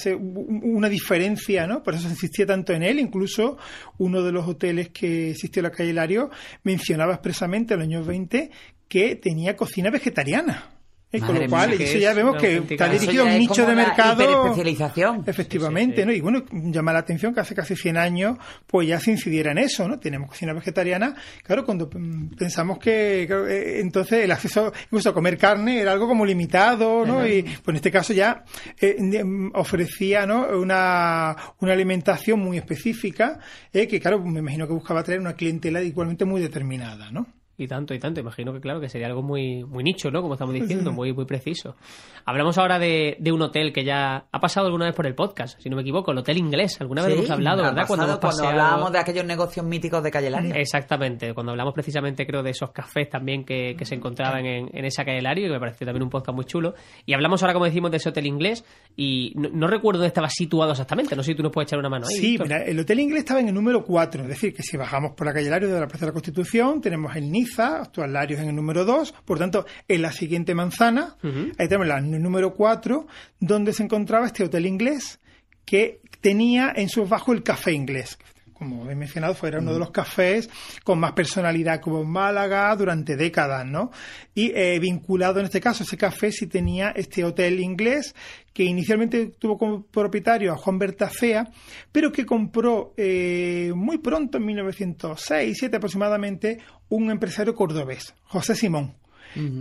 una 0.62 0.88
diferencia, 0.88 1.66
¿no? 1.66 1.82
Por 1.82 1.94
eso 1.94 2.04
se 2.04 2.10
insistía 2.10 2.46
tanto 2.46 2.72
en 2.74 2.82
él. 2.82 3.00
Incluso 3.00 3.56
uno 3.98 4.22
de 4.22 4.30
los 4.30 4.46
hoteles 4.46 4.90
que 4.90 5.30
existió 5.30 5.60
en 5.60 5.64
la 5.64 5.70
calle 5.70 5.90
Hilario 5.90 6.30
mencionaba 6.74 7.14
expresamente 7.14 7.74
en 7.74 7.80
los 7.80 7.86
años 7.86 8.06
20 8.06 8.50
que 8.88 9.16
tenía 9.16 9.56
cocina 9.56 9.90
vegetariana. 9.90 10.70
¿Eh? 11.14 11.20
Con 11.20 11.38
lo 11.38 11.48
cual, 11.48 11.70
mía, 11.70 11.78
eso 11.80 11.96
es 11.96 12.00
ya 12.02 12.12
vemos 12.14 12.36
que 12.36 12.56
está 12.68 12.88
dirigido 12.88 13.24
a 13.24 13.26
un 13.26 13.38
nicho 13.38 13.66
de 13.66 13.74
mercado. 13.74 14.22
hiperespecialización. 14.22 15.24
Efectivamente, 15.26 15.96
Sí, 15.96 16.02
sí, 16.02 16.02
sí. 16.02 16.06
¿no? 16.06 16.12
Y 16.12 16.20
bueno, 16.20 16.44
llama 16.52 16.92
la 16.92 17.00
atención 17.00 17.34
que 17.34 17.40
hace 17.40 17.54
casi 17.54 17.76
100 17.76 17.96
años, 17.96 18.38
pues 18.66 18.88
ya 18.88 18.98
se 19.00 19.10
incidiera 19.10 19.52
en 19.52 19.58
eso, 19.58 19.88
¿no? 19.88 19.98
Tenemos 19.98 20.28
cocina 20.28 20.52
vegetariana. 20.52 21.14
Claro, 21.42 21.64
cuando 21.64 21.88
mm, 21.92 22.34
pensamos 22.36 22.78
que 22.78 23.22
eh, 23.24 23.80
entonces 23.80 24.24
el 24.24 24.30
acceso 24.32 24.72
incluso 24.86 25.10
a 25.10 25.14
comer 25.14 25.38
carne 25.38 25.80
era 25.80 25.92
algo 25.92 26.08
como 26.08 26.24
limitado, 26.26 27.04
¿no? 27.06 27.26
Y 27.26 27.42
pues 27.42 27.68
en 27.68 27.76
este 27.76 27.90
caso 27.90 28.12
ya 28.12 28.44
eh, 28.80 28.96
mm, 28.98 29.50
ofrecía, 29.54 30.26
¿no? 30.26 30.46
Una, 30.48 31.36
una 31.60 31.72
alimentación 31.72 32.40
muy 32.40 32.58
específica, 32.58 33.38
eh, 33.72 33.86
que 33.86 34.00
claro, 34.00 34.20
me 34.24 34.40
imagino 34.40 34.66
que 34.66 34.72
buscaba 34.72 35.02
traer 35.02 35.20
una 35.20 35.34
clientela 35.34 35.82
igualmente 35.82 36.24
muy 36.24 36.40
determinada, 36.40 37.10
¿no? 37.10 37.26
Y 37.56 37.68
tanto, 37.68 37.94
y 37.94 37.98
tanto. 38.00 38.20
Imagino 38.20 38.52
que, 38.52 38.60
claro, 38.60 38.80
que 38.80 38.88
sería 38.88 39.06
algo 39.06 39.22
muy, 39.22 39.62
muy 39.64 39.84
nicho, 39.84 40.10
¿no? 40.10 40.22
Como 40.22 40.34
estamos 40.34 40.54
diciendo, 40.54 40.92
muy, 40.92 41.12
muy 41.12 41.24
preciso. 41.24 41.76
Hablamos 42.24 42.58
ahora 42.58 42.78
de, 42.78 43.16
de 43.20 43.30
un 43.32 43.40
hotel 43.42 43.72
que 43.72 43.84
ya 43.84 44.24
ha 44.32 44.40
pasado 44.40 44.66
alguna 44.66 44.86
vez 44.86 44.94
por 44.94 45.06
el 45.06 45.14
podcast, 45.14 45.60
si 45.60 45.68
no 45.70 45.76
me 45.76 45.82
equivoco, 45.82 46.10
el 46.10 46.18
Hotel 46.18 46.38
Inglés. 46.38 46.80
Alguna 46.80 47.02
vez 47.02 47.12
Sí, 47.12 47.18
hemos 47.18 47.30
hablado, 47.30 47.62
ha 47.62 47.66
¿verdad? 47.70 47.84
hemos 47.86 47.86
cuando 47.96 48.20
paseado- 48.20 48.48
hablábamos 48.50 48.92
de 48.92 48.98
aquellos 48.98 49.24
negocios 49.24 49.64
míticos 49.64 50.02
de 50.02 50.10
Calle 50.10 50.30
Lario. 50.30 50.54
Exactamente, 50.54 51.32
cuando 51.34 51.52
hablamos 51.52 51.74
precisamente 51.74 52.26
creo 52.26 52.42
de 52.42 52.50
esos 52.50 52.72
cafés 52.72 53.08
también 53.08 53.44
que, 53.44 53.76
que 53.78 53.84
se 53.84 53.94
encontraban 53.94 54.44
en, 54.46 54.68
en 54.76 54.84
esa 54.84 55.04
calle 55.04 55.22
Lario, 55.22 55.46
que 55.46 55.52
me 55.52 55.60
pareció 55.60 55.86
también 55.86 56.02
un 56.02 56.10
podcast 56.10 56.34
muy 56.34 56.46
chulo. 56.46 56.74
Y 57.06 57.14
hablamos 57.14 57.42
ahora, 57.42 57.52
como 57.52 57.66
decimos, 57.66 57.90
de 57.90 57.98
ese 57.98 58.08
hotel 58.08 58.26
inglés 58.26 58.64
y 58.96 59.32
no, 59.36 59.48
no 59.52 59.66
recuerdo 59.68 59.98
dónde 59.98 60.08
estaba 60.08 60.28
situado 60.28 60.72
exactamente, 60.72 61.14
no 61.14 61.22
sé 61.22 61.32
si 61.32 61.36
tú 61.36 61.42
nos 61.44 61.52
puedes 61.52 61.68
echar 61.68 61.78
una 61.78 61.88
mano 61.88 62.06
ahí. 62.08 62.16
Sí, 62.16 62.38
mira, 62.42 62.62
el 62.64 62.80
Hotel 62.80 63.00
Inglés 63.00 63.20
estaba 63.20 63.40
en 63.40 63.48
el 63.48 63.54
número 63.54 63.84
4, 63.84 64.22
es 64.22 64.28
decir, 64.28 64.54
que 64.54 64.62
si 64.62 64.76
bajamos 64.76 65.12
por 65.12 65.26
la 65.26 65.32
calle 65.32 65.50
Larios 65.50 65.70
de 65.72 65.78
la 65.80 65.86
Plaza 65.86 66.06
de 66.06 66.10
la 66.10 66.12
Constitución, 66.14 66.80
tenemos 66.80 67.14
el 67.16 67.30
Niza, 67.44 67.82
actual 67.82 68.12
Larios 68.12 68.40
en 68.40 68.48
el 68.48 68.56
número 68.56 68.84
2, 68.84 69.12
por 69.24 69.38
tanto, 69.38 69.66
en 69.88 70.02
la 70.02 70.12
siguiente 70.12 70.54
manzana, 70.54 71.16
ahí 71.58 71.68
tenemos 71.68 71.86
la- 71.86 71.98
el 71.98 72.22
número 72.22 72.54
4, 72.54 73.06
donde 73.38 73.72
se 73.72 73.82
encontraba 73.82 74.26
este 74.26 74.44
Hotel 74.44 74.66
Inglés, 74.66 75.20
que 75.64 76.00
tenía 76.20 76.72
en 76.74 76.88
sus 76.88 77.08
bajos 77.08 77.34
el 77.36 77.42
Café 77.42 77.72
Inglés. 77.72 78.18
Como 78.64 78.90
he 78.90 78.94
mencionado, 78.94 79.34
fue 79.34 79.50
era 79.50 79.58
uno 79.58 79.72
de 79.72 79.78
los 79.78 79.90
cafés 79.90 80.48
con 80.82 80.98
más 80.98 81.12
personalidad 81.12 81.80
como 81.80 82.02
Málaga 82.02 82.74
durante 82.76 83.14
décadas, 83.14 83.66
¿no? 83.66 83.90
Y 84.34 84.52
eh, 84.54 84.78
vinculado 84.80 85.40
en 85.40 85.46
este 85.46 85.60
caso 85.60 85.82
ese 85.82 85.96
café 85.96 86.32
sí 86.32 86.46
tenía 86.46 86.90
este 86.90 87.24
hotel 87.24 87.60
inglés 87.60 88.14
que 88.54 88.64
inicialmente 88.64 89.32
tuvo 89.38 89.58
como 89.58 89.82
propietario 89.82 90.52
a 90.52 90.56
Juan 90.56 90.78
Bertacea, 90.78 91.50
pero 91.92 92.10
que 92.10 92.24
compró 92.24 92.94
eh, 92.96 93.72
muy 93.74 93.98
pronto, 93.98 94.38
en 94.38 94.46
1906, 94.46 95.48
2007 95.48 95.76
aproximadamente, 95.76 96.58
un 96.88 97.10
empresario 97.10 97.54
cordobés, 97.54 98.14
José 98.24 98.54
Simón 98.54 99.03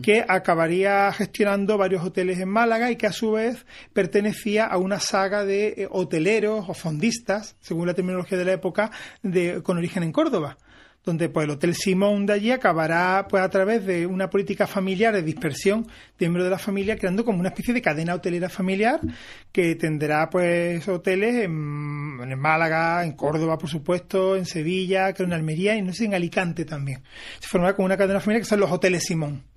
que 0.01 0.23
acabaría 0.27 1.11
gestionando 1.13 1.77
varios 1.77 2.03
hoteles 2.03 2.39
en 2.39 2.49
Málaga 2.49 2.91
y 2.91 2.95
que 2.95 3.07
a 3.07 3.11
su 3.11 3.31
vez 3.31 3.65
pertenecía 3.93 4.65
a 4.65 4.77
una 4.77 4.99
saga 4.99 5.45
de 5.45 5.67
eh, 5.69 5.87
hoteleros 5.89 6.65
o 6.67 6.73
fondistas, 6.73 7.55
según 7.59 7.87
la 7.87 7.93
terminología 7.93 8.37
de 8.37 8.45
la 8.45 8.53
época, 8.53 8.91
de, 9.21 9.61
con 9.63 9.77
origen 9.77 10.03
en 10.03 10.11
Córdoba 10.11 10.57
donde 11.03 11.29
pues 11.29 11.43
el 11.45 11.51
Hotel 11.51 11.75
Simón 11.75 12.25
de 12.25 12.33
allí 12.33 12.51
acabará 12.51 13.27
pues 13.29 13.43
a 13.43 13.49
través 13.49 13.85
de 13.85 14.05
una 14.05 14.29
política 14.29 14.67
familiar 14.67 15.13
de 15.13 15.21
dispersión 15.21 15.83
de 15.83 15.89
miembros 16.25 16.45
de 16.45 16.51
la 16.51 16.57
familia 16.57 16.97
creando 16.97 17.25
como 17.25 17.39
una 17.39 17.49
especie 17.49 17.73
de 17.73 17.81
cadena 17.81 18.15
hotelera 18.15 18.49
familiar 18.49 19.01
que 19.51 19.75
tendrá 19.75 20.29
pues 20.29 20.87
hoteles 20.87 21.43
en, 21.43 22.19
en 22.21 22.39
Málaga, 22.39 23.03
en 23.03 23.13
Córdoba 23.13 23.57
por 23.57 23.69
supuesto, 23.69 24.35
en 24.37 24.45
Sevilla, 24.45 25.13
creo 25.13 25.27
en 25.27 25.33
Almería 25.33 25.75
y 25.75 25.81
no 25.81 25.93
sé 25.93 26.05
en 26.05 26.13
Alicante 26.13 26.63
también. 26.63 27.03
Se 27.39 27.49
formará 27.49 27.75
como 27.75 27.85
una 27.85 27.97
cadena 27.97 28.19
familiar 28.19 28.41
que 28.41 28.49
son 28.49 28.61
los 28.61 28.71
Hoteles 28.71 29.03
Simón 29.03 29.52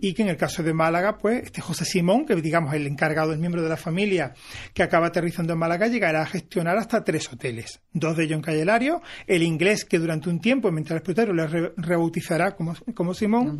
y 0.00 0.12
que 0.14 0.22
en 0.22 0.28
el 0.28 0.36
caso 0.36 0.62
de 0.62 0.74
Málaga, 0.74 1.18
pues 1.18 1.42
este 1.44 1.60
José 1.60 1.84
Simón, 1.84 2.26
que 2.26 2.34
digamos 2.36 2.74
el 2.74 2.86
encargado, 2.86 3.32
el 3.32 3.38
miembro 3.38 3.62
de 3.62 3.68
la 3.68 3.76
familia 3.76 4.34
que 4.74 4.82
acaba 4.82 5.06
aterrizando 5.08 5.52
en 5.54 5.58
Málaga, 5.58 5.86
llegará 5.88 6.22
a 6.22 6.26
gestionar 6.26 6.76
hasta 6.76 7.04
tres 7.04 7.32
hoteles, 7.32 7.80
dos 7.92 8.16
de 8.16 8.24
ellos 8.24 8.36
en 8.36 8.42
Calle 8.42 8.64
Lario, 8.64 9.02
el 9.26 9.42
inglés 9.42 9.84
que 9.84 9.98
durante 9.98 10.28
un 10.28 10.40
tiempo, 10.40 10.70
mientras 10.70 10.96
el 10.96 11.02
propietario 11.02 11.34
le 11.34 11.46
re- 11.46 11.72
rebautizará 11.76 12.54
como, 12.56 12.74
como 12.94 13.14
Simón, 13.14 13.58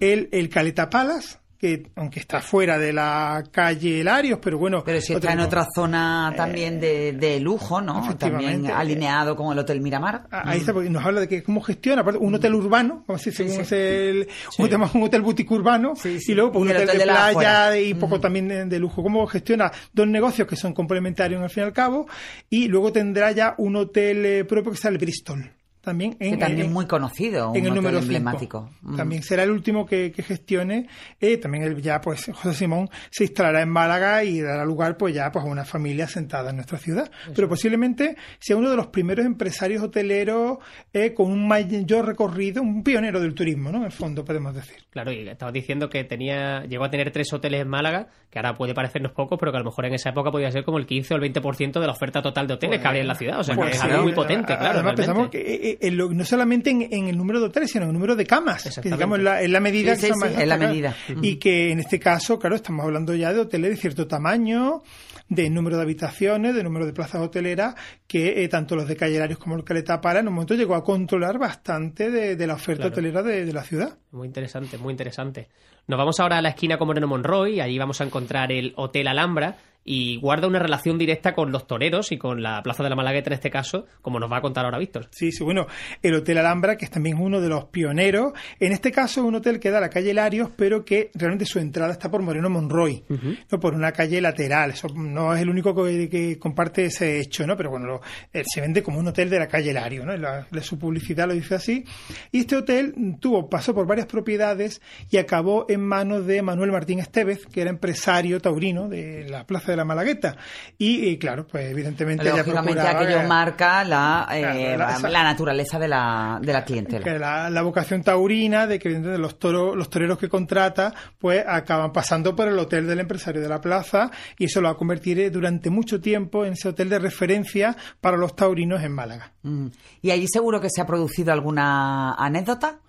el, 0.00 0.28
el 0.32 0.48
Caleta 0.48 0.88
Palace, 0.90 1.38
que 1.58 1.90
aunque 1.96 2.20
está 2.20 2.40
fuera 2.40 2.78
de 2.78 2.92
la 2.92 3.42
calle 3.50 4.04
Larios, 4.04 4.38
pero 4.40 4.58
bueno... 4.58 4.82
Pero 4.84 5.00
si 5.00 5.12
está 5.14 5.32
en 5.32 5.40
otra 5.40 5.66
zona 5.74 6.32
también 6.36 6.78
de, 6.78 7.12
de 7.12 7.40
lujo, 7.40 7.80
¿no? 7.80 8.14
También 8.16 8.70
alineado 8.70 9.34
con 9.34 9.52
el 9.52 9.58
Hotel 9.58 9.80
Miramar. 9.80 10.26
Ah, 10.30 10.42
Ahí 10.46 10.60
está, 10.60 10.72
porque 10.72 10.88
nos 10.88 11.04
habla 11.04 11.20
de 11.22 11.28
que 11.28 11.42
cómo 11.42 11.60
gestiona, 11.60 12.02
aparte, 12.02 12.20
un 12.20 12.34
hotel 12.34 12.54
urbano, 12.54 13.02
como 13.06 13.18
si 13.18 13.32
según 13.32 13.60
es 13.60 13.72
el, 13.72 14.28
un, 14.58 14.68
tema- 14.68 14.90
un 14.94 15.02
hotel 15.02 15.22
boutique 15.22 15.50
urbano, 15.52 15.94
Sí, 15.96 16.20
sí. 16.20 16.32
y 16.32 16.34
luego 16.36 16.52
pues, 16.52 16.62
un 16.62 16.68
el 16.70 16.76
hotel, 16.76 16.88
hotel 16.90 16.98
de 17.00 17.04
de 17.04 17.12
la 17.12 17.30
playa 17.32 17.78
y 17.78 17.94
poco 17.94 18.20
también 18.20 18.48
de, 18.48 18.64
de 18.66 18.78
lujo. 18.78 19.02
Cómo 19.02 19.26
gestiona 19.26 19.72
dos 19.92 20.06
negocios 20.06 20.46
que 20.46 20.54
son 20.56 20.72
complementarios 20.74 21.42
al 21.42 21.50
fin 21.50 21.64
y 21.64 21.66
al 21.66 21.72
cabo, 21.72 22.06
y 22.48 22.68
luego 22.68 22.92
tendrá 22.92 23.32
ya 23.32 23.54
un 23.58 23.76
hotel 23.76 24.24
eh, 24.24 24.44
propio 24.44 24.72
que 24.72 24.88
el 24.88 24.98
Bristol. 24.98 25.50
También 25.88 26.16
en, 26.20 26.32
Que 26.32 26.36
también 26.38 26.66
en- 26.66 26.72
muy 26.72 26.86
conocido, 26.86 27.50
un 27.50 27.56
en 27.56 27.66
el 27.66 27.74
número 27.74 27.98
cinco. 28.00 28.02
emblemático. 28.14 28.70
Mm. 28.82 28.96
También 28.96 29.22
será 29.22 29.42
el 29.42 29.50
último 29.50 29.86
que, 29.86 30.12
que 30.12 30.22
gestione. 30.22 30.86
Eh, 31.20 31.36
también 31.38 31.64
el, 31.64 31.80
ya 31.82 32.00
pues 32.00 32.30
José 32.34 32.54
Simón 32.54 32.88
se 33.10 33.24
instalará 33.24 33.62
en 33.62 33.68
Málaga 33.70 34.22
y 34.24 34.40
dará 34.40 34.64
lugar 34.64 34.96
pues 34.96 35.14
ya 35.14 35.30
pues 35.32 35.44
a 35.44 35.48
una 35.48 35.64
familia 35.64 36.06
sentada 36.06 36.50
en 36.50 36.56
nuestra 36.56 36.78
ciudad. 36.78 37.10
Pero 37.34 37.48
posiblemente 37.48 38.16
sea 38.38 38.56
uno 38.56 38.70
de 38.70 38.76
los 38.76 38.88
primeros 38.88 39.24
empresarios 39.26 39.82
hoteleros 39.82 40.58
eh, 40.92 41.14
con 41.14 41.30
un 41.30 41.46
mayor 41.48 42.06
recorrido, 42.06 42.62
un 42.62 42.82
pionero 42.82 43.20
del 43.20 43.34
turismo, 43.34 43.70
¿no? 43.72 43.78
En 43.78 43.84
el 43.84 43.92
fondo 43.92 44.24
podemos 44.24 44.54
decir. 44.54 44.76
Claro, 44.90 45.12
y 45.12 45.28
estabas 45.28 45.52
diciendo 45.54 45.88
que 45.88 46.04
tenía 46.04 46.64
llegó 46.64 46.84
a 46.84 46.90
tener 46.90 47.10
tres 47.10 47.32
hoteles 47.32 47.62
en 47.62 47.68
Málaga, 47.68 48.08
que 48.30 48.38
ahora 48.38 48.54
puede 48.54 48.74
parecernos 48.74 49.12
pocos, 49.12 49.38
pero 49.38 49.52
que 49.52 49.56
a 49.56 49.60
lo 49.60 49.66
mejor 49.66 49.86
en 49.86 49.94
esa 49.94 50.10
época 50.10 50.30
podía 50.30 50.50
ser 50.50 50.64
como 50.64 50.78
el 50.78 50.86
15 50.86 51.14
o 51.14 51.16
el 51.16 51.32
20% 51.32 51.80
de 51.80 51.86
la 51.86 51.92
oferta 51.92 52.20
total 52.20 52.46
de 52.46 52.54
hoteles 52.54 52.80
que 52.80 52.86
habría 52.86 53.02
en 53.02 53.08
la 53.08 53.14
ciudad. 53.14 53.40
O 53.40 53.44
sea, 53.44 53.54
Pues 53.54 53.70
que 53.70 53.76
es 53.76 53.80
sí. 53.82 53.86
algo 53.88 54.02
muy 54.02 54.12
potente, 54.12 54.56
claro. 54.56 54.74
Además, 54.74 54.94
pensamos 54.96 55.28
que 55.30 55.77
eh, 55.80 55.88
en 55.88 55.96
lo- 55.96 56.10
no 56.12 56.24
solamente 56.24 56.70
en, 56.70 56.82
en 56.90 57.08
el 57.08 57.16
número 57.16 57.40
de 57.40 57.46
hoteles, 57.46 57.70
sino 57.70 57.84
en 57.84 57.90
el 57.90 57.94
número 57.94 58.16
de 58.16 58.26
camas, 58.26 58.78
que 58.82 58.90
digamos 58.90 59.18
la, 59.20 59.42
es 59.42 59.50
la 59.50 59.60
medida 59.60 59.94
Sí, 59.94 60.00
que 60.02 60.06
sí, 60.08 60.12
son 60.20 60.28
sí, 60.30 60.36
es 60.42 60.48
la 60.48 60.56
medida. 60.56 60.96
Y 61.22 61.36
que 61.36 61.70
en 61.70 61.80
este 61.80 61.98
caso, 61.98 62.38
claro, 62.38 62.56
estamos 62.56 62.84
hablando 62.84 63.14
ya 63.14 63.32
de 63.32 63.40
hoteles 63.40 63.70
de 63.70 63.76
cierto 63.76 64.06
tamaño, 64.06 64.82
de 65.28 65.50
número 65.50 65.76
de 65.76 65.82
habitaciones, 65.82 66.54
de 66.54 66.62
número 66.62 66.86
de 66.86 66.92
plazas 66.92 67.20
hoteleras, 67.20 67.74
que 68.06 68.42
eh, 68.44 68.48
tanto 68.48 68.76
los 68.76 68.88
de 68.88 68.96
Callerarios 68.96 69.38
como 69.38 69.56
el 69.56 69.64
Caleta 69.64 70.00
Pala 70.00 70.20
en 70.20 70.28
un 70.28 70.34
momento 70.34 70.54
llegó 70.54 70.74
a 70.74 70.82
controlar 70.84 71.38
bastante 71.38 72.10
de, 72.10 72.34
de 72.36 72.46
la 72.46 72.54
oferta 72.54 72.82
Claro. 72.84 72.92
hotelera 72.94 73.22
de, 73.22 73.44
de 73.44 73.52
la 73.52 73.62
ciudad. 73.62 73.98
Muy 74.12 74.26
interesante, 74.26 74.78
muy 74.78 74.92
interesante. 74.92 75.48
Nos 75.86 75.98
vamos 75.98 76.18
ahora 76.20 76.38
a 76.38 76.42
la 76.42 76.50
esquina 76.50 76.76
con 76.78 76.86
Moreno 76.86 77.06
Monroy, 77.06 77.60
allí 77.60 77.78
vamos 77.78 78.00
a 78.00 78.04
encontrar 78.04 78.52
el 78.52 78.72
Hotel 78.76 79.08
Alhambra, 79.08 79.56
y 79.90 80.18
guarda 80.20 80.46
una 80.48 80.58
relación 80.58 80.98
directa 80.98 81.32
con 81.32 81.50
los 81.50 81.66
toreros 81.66 82.12
y 82.12 82.18
con 82.18 82.42
la 82.42 82.62
Plaza 82.62 82.82
de 82.82 82.90
la 82.90 82.96
Malagueta 82.96 83.30
en 83.30 83.34
este 83.34 83.50
caso, 83.50 83.86
como 84.02 84.20
nos 84.20 84.30
va 84.30 84.36
a 84.36 84.40
contar 84.42 84.66
ahora 84.66 84.76
Víctor. 84.78 85.06
Sí, 85.10 85.32
sí, 85.32 85.42
bueno, 85.42 85.66
el 86.02 86.14
Hotel 86.14 86.36
Alhambra, 86.36 86.76
que 86.76 86.84
es 86.84 86.90
también 86.90 87.16
uno 87.18 87.40
de 87.40 87.48
los 87.48 87.64
pioneros. 87.66 88.32
En 88.60 88.72
este 88.72 88.92
caso 88.92 89.20
es 89.22 89.26
un 89.26 89.34
hotel 89.36 89.58
que 89.58 89.70
da 89.70 89.78
a 89.78 89.80
la 89.80 89.88
calle 89.88 90.12
Larios, 90.12 90.50
pero 90.56 90.84
que 90.84 91.10
realmente 91.14 91.46
su 91.46 91.58
entrada 91.58 91.92
está 91.92 92.10
por 92.10 92.20
Moreno 92.20 92.50
Monroy, 92.50 93.02
no 93.50 93.58
por 93.60 93.72
una 93.74 93.92
calle 93.92 94.20
lateral. 94.20 94.72
Eso 94.72 94.88
no 94.94 95.34
es 95.34 95.40
el 95.40 95.48
único 95.48 95.74
que, 95.74 96.08
que 96.10 96.38
comparte 96.38 96.84
ese 96.84 97.18
hecho, 97.20 97.46
¿no? 97.46 97.56
Pero 97.56 97.70
bueno, 97.70 97.86
lo- 97.86 98.00
eh, 98.34 98.42
se 98.46 98.60
vende 98.60 98.82
como 98.82 98.98
un 98.98 99.08
hotel 99.08 99.30
de 99.30 99.38
la 99.38 99.48
calle 99.48 99.72
Lario, 99.72 100.04
¿no? 100.04 100.14
La, 100.18 100.46
la- 100.50 100.62
su 100.62 100.78
publicidad 100.78 101.26
lo 101.26 101.32
dice 101.32 101.54
así. 101.54 101.84
Y 102.30 102.40
este 102.40 102.56
hotel 102.56 102.94
tuvo, 103.20 103.48
pasó 103.48 103.74
por 103.74 103.86
varias 103.86 104.06
propiedades 104.06 104.82
y 105.10 105.16
acabó 105.16 105.64
en 105.70 105.80
manos 105.80 106.26
de 106.26 106.42
Manuel 106.42 106.72
Martín 106.72 106.98
Estevez, 106.98 107.46
que 107.46 107.62
era 107.62 107.70
empresario 107.70 108.38
taurino 108.40 108.88
de 108.88 109.26
la 109.30 109.46
Plaza 109.46 109.70
de 109.72 109.77
la 109.78 109.84
Malagueta. 109.84 110.36
Y, 110.76 111.16
claro, 111.18 111.46
pues 111.46 111.70
evidentemente 111.70 112.24
Lógicamente 112.24 112.80
aquello 112.80 113.22
marca 113.22 113.84
la, 113.84 114.28
eh, 114.32 114.76
la, 114.76 115.22
naturaleza 115.22 115.78
de 115.78 115.88
la, 115.88 116.38
de 116.42 116.52
la 116.52 116.64
clientela. 116.64 117.48
La, 117.50 117.62
vocación 117.62 118.02
taurina 118.02 118.66
de 118.66 118.78
que 118.78 118.90
los 118.90 119.38
toros, 119.38 119.76
los 119.76 119.88
toreros 119.90 120.18
que 120.18 120.28
contrata, 120.28 120.92
pues 121.18 121.44
acaban 121.46 121.92
pasando 121.92 122.34
por 122.34 122.48
el 122.48 122.58
hotel 122.58 122.86
del 122.86 123.00
empresario 123.00 123.40
de 123.40 123.48
la 123.48 123.60
plaza 123.60 124.10
y 124.38 124.44
eso 124.44 124.60
lo 124.60 124.68
va 124.68 124.74
a 124.74 124.76
convertir 124.76 125.30
durante 125.30 125.70
mucho 125.70 126.00
tiempo 126.00 126.44
en 126.44 126.52
ese 126.52 126.68
hotel 126.68 126.88
de 126.88 126.98
referencia 126.98 127.76
para 128.00 128.16
los 128.16 128.36
taurinos 128.36 128.82
en 128.82 128.92
Málaga. 128.92 129.32
Mm. 129.42 129.68
¿Y 130.02 130.10
allí 130.10 130.26
seguro 130.28 130.60
que 130.60 130.68
se 130.70 130.80
ha 130.80 130.86
producido 130.86 131.32
alguna 131.32 132.14
anécdota? 132.14 132.80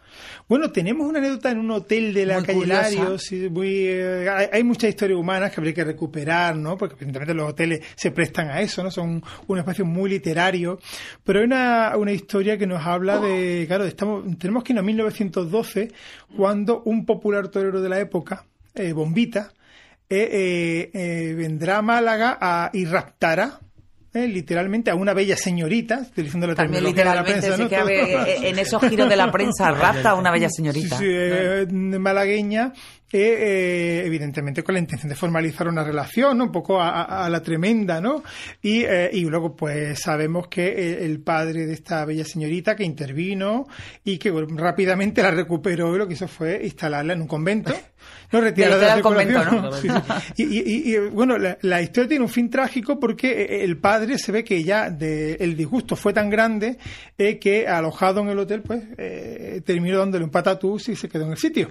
Bueno, 0.47 0.71
tenemos 0.71 1.07
una 1.07 1.19
anécdota 1.19 1.51
en 1.51 1.59
un 1.59 1.71
hotel 1.71 2.13
de 2.13 2.25
la 2.25 2.43
calle 2.43 2.65
Larios. 2.65 3.31
Muy, 3.51 3.85
eh, 3.87 4.49
hay, 4.51 4.63
muchas 4.63 4.89
historias 4.89 5.19
humanas 5.19 5.51
que 5.51 5.59
habría 5.59 5.73
que 5.73 5.83
recuperar, 5.83 6.55
¿no? 6.55 6.77
Porque 6.77 6.95
evidentemente 6.95 7.33
los 7.33 7.49
hoteles 7.49 7.81
se 7.95 8.11
prestan 8.11 8.49
a 8.49 8.61
eso, 8.61 8.83
¿no? 8.83 8.91
Son 8.91 9.23
un 9.47 9.57
espacio 9.57 9.85
muy 9.85 10.09
literario. 10.09 10.79
Pero 11.23 11.39
hay 11.39 11.45
una, 11.45 11.97
una 11.97 12.11
historia 12.11 12.57
que 12.57 12.67
nos 12.67 12.85
habla 12.85 13.19
de, 13.19 13.65
claro, 13.67 13.85
estamos, 13.85 14.25
tenemos 14.37 14.63
que 14.63 14.73
ir 14.73 14.79
a 14.79 14.81
1912, 14.81 15.91
cuando 16.35 16.81
un 16.83 17.05
popular 17.05 17.47
torero 17.49 17.81
de 17.81 17.89
la 17.89 17.99
época, 17.99 18.45
eh, 18.75 18.93
Bombita, 18.93 19.53
eh, 20.09 21.35
vendrá 21.37 21.77
a 21.77 21.81
Málaga 21.81 22.37
a, 22.41 22.71
y 22.73 22.85
raptará 22.85 23.59
eh, 24.11 24.27
literalmente 24.27 24.89
a 24.89 24.95
una 24.95 25.13
bella 25.13 25.37
señorita, 25.37 25.99
utilizando 25.99 26.47
la 26.47 26.55
También 26.55 26.83
literalmente, 26.83 27.41
de 27.41 27.49
la 27.49 27.55
prensa, 27.55 27.83
¿no? 27.83 27.89
Eh, 27.89 28.49
en 28.49 28.57
esos 28.57 28.81
giros 28.89 29.07
de 29.07 29.15
la 29.15 29.31
prensa 29.31 29.69
rapta 29.71 30.11
a 30.11 30.15
una 30.15 30.31
bella 30.31 30.49
señorita. 30.49 30.97
Sí, 30.97 31.05
eh, 31.07 31.67
malagueña, 31.69 32.73
eh, 33.11 34.01
evidentemente 34.03 34.63
con 34.63 34.73
la 34.73 34.79
intención 34.79 35.09
de 35.09 35.15
formalizar 35.15 35.67
una 35.67 35.83
relación, 35.83 36.41
un 36.41 36.51
poco 36.51 36.81
a, 36.81 37.29
la 37.29 37.43
tremenda, 37.43 38.01
¿no? 38.01 38.23
Y, 38.63 38.83
y 38.83 39.21
luego, 39.25 39.55
pues 39.55 39.99
sabemos 39.99 40.47
que 40.47 41.05
el, 41.05 41.21
padre 41.21 41.67
de 41.67 41.73
esta 41.73 42.03
bella 42.03 42.25
señorita 42.25 42.75
que 42.75 42.83
intervino 42.83 43.67
y 44.03 44.17
que 44.17 44.31
rápidamente 44.55 45.21
la 45.21 45.29
recuperó 45.29 45.93
y 45.93 45.99
lo 45.99 46.07
que 46.07 46.15
hizo 46.15 46.27
fue 46.27 46.61
instalarla 46.63 47.13
en 47.13 47.21
un 47.21 47.27
convento. 47.27 47.73
No 48.31 48.41
retira 48.41 48.77
de 48.77 48.85
la 48.85 49.01
convento, 49.01 49.43
¿no? 49.45 49.71
Y, 50.37 50.97
bueno, 51.11 51.35
la, 51.37 51.81
historia 51.81 52.09
tiene 52.09 52.23
un 52.23 52.29
fin 52.29 52.49
trágico 52.49 52.99
porque 52.99 53.43
eh, 53.43 53.63
el 53.63 53.77
padre 53.77 54.17
se 54.17 54.31
ve 54.31 54.43
que 54.43 54.63
ya 54.63 54.89
de, 54.89 55.33
el 55.35 55.55
disgusto 55.55 55.95
fue 55.95 56.13
tan 56.13 56.29
grande 56.29 56.77
eh, 57.17 57.39
que 57.39 57.67
alojado 57.67 58.21
en 58.21 58.29
el 58.29 58.39
hotel, 58.39 58.61
pues 58.61 58.83
eh, 58.97 59.61
terminó 59.65 59.99
dándole 59.99 60.23
un 60.23 60.31
patatús 60.31 60.89
y 60.89 60.95
se 60.95 61.09
quedó 61.09 61.25
en 61.25 61.31
el 61.31 61.37
sitio. 61.37 61.69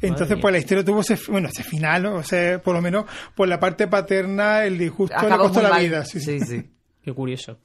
Entonces, 0.00 0.38
pues 0.40 0.52
la 0.52 0.58
historia 0.58 0.84
tuvo 0.84 1.00
ese, 1.00 1.18
bueno, 1.28 1.48
ese 1.48 1.62
final, 1.62 2.02
¿no? 2.02 2.14
o 2.16 2.22
sea, 2.22 2.60
por 2.62 2.74
lo 2.74 2.80
menos 2.80 3.04
por 3.34 3.46
la 3.48 3.60
parte 3.60 3.86
paterna, 3.86 4.64
el 4.64 4.78
disgusto 4.78 5.28
le 5.28 5.36
costó 5.36 5.60
la 5.60 5.78
vida. 5.78 6.04
Sí, 6.04 6.20
sí. 6.20 6.40
sí. 6.40 6.70
Qué 7.02 7.12
curioso. 7.12 7.58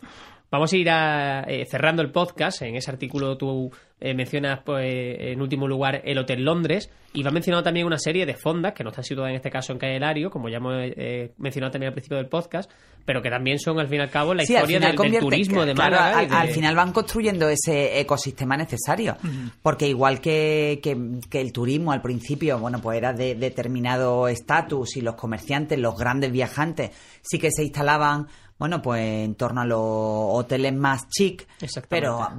Vamos 0.54 0.72
a 0.72 0.78
ir 0.78 0.88
a, 0.88 1.48
cerrando 1.68 2.04
el 2.04 2.12
podcast. 2.12 2.62
En 2.62 2.76
ese 2.76 2.92
artículo 2.92 3.36
tú 3.38 3.72
eh, 4.00 4.14
mencionas 4.14 4.60
pues, 4.64 4.86
en 4.86 5.42
último 5.42 5.68
lugar 5.68 6.04
el 6.06 6.16
Hotel 6.20 6.46
Londres 6.46 6.92
y 7.12 7.24
va 7.24 7.32
mencionado 7.32 7.64
también 7.64 7.88
una 7.88 7.98
serie 7.98 8.26
de 8.28 8.36
fondas 8.36 8.74
que 8.74 8.84
no 8.84 8.92
están 8.92 9.04
situadas 9.04 9.32
en 9.32 9.38
este 9.38 9.50
caso 9.50 9.72
en 9.72 9.80
Calle 9.80 10.00
Lario, 10.00 10.30
como 10.30 10.50
ya 10.50 10.58
hemos 10.58 10.76
eh, 10.78 11.32
mencionado 11.38 11.72
también 11.72 11.88
al 11.88 11.94
principio 11.94 12.18
del 12.18 12.28
podcast, 12.28 12.70
pero 13.06 13.22
que 13.22 13.30
también 13.30 13.60
son 13.60 13.80
al 13.80 13.88
fin 13.88 14.00
y 14.00 14.04
al 14.04 14.10
cabo 14.10 14.34
la 14.34 14.44
historia 14.44 14.80
del, 14.80 15.20
turismo 15.20 15.66
de 15.66 15.74
Málaga. 15.74 16.20
al, 16.40 16.50
final 16.50 16.76
van 16.76 16.92
construyendo 16.92 17.50
ese 17.50 18.00
ecosistema 18.00 18.56
necesario, 18.58 19.18
porque 19.62 19.88
igual 19.88 20.22
que, 20.22 20.80
que, 20.82 21.42
el 21.42 21.52
turismo 21.52 21.92
al 21.92 22.02
principio, 22.02 22.60
bueno, 22.60 22.80
pues 22.80 22.98
era 22.98 23.14
de 23.14 23.36
determinado 23.36 24.28
estatus 24.28 24.98
y 24.98 25.02
los 25.02 25.16
comerciantes, 25.16 25.80
los 25.80 25.98
grandes 25.98 26.32
viajantes, 26.32 26.92
sí 27.22 27.40
que 27.40 27.50
se 27.52 27.64
instalaban 27.64 28.28
bueno, 28.58 28.82
pues 28.82 29.02
en 29.02 29.36
torno 29.36 29.62
a 29.62 29.66
los 29.66 29.80
hoteles 29.82 30.74
más 30.74 31.08
chic, 31.10 31.48
pero 31.90 32.30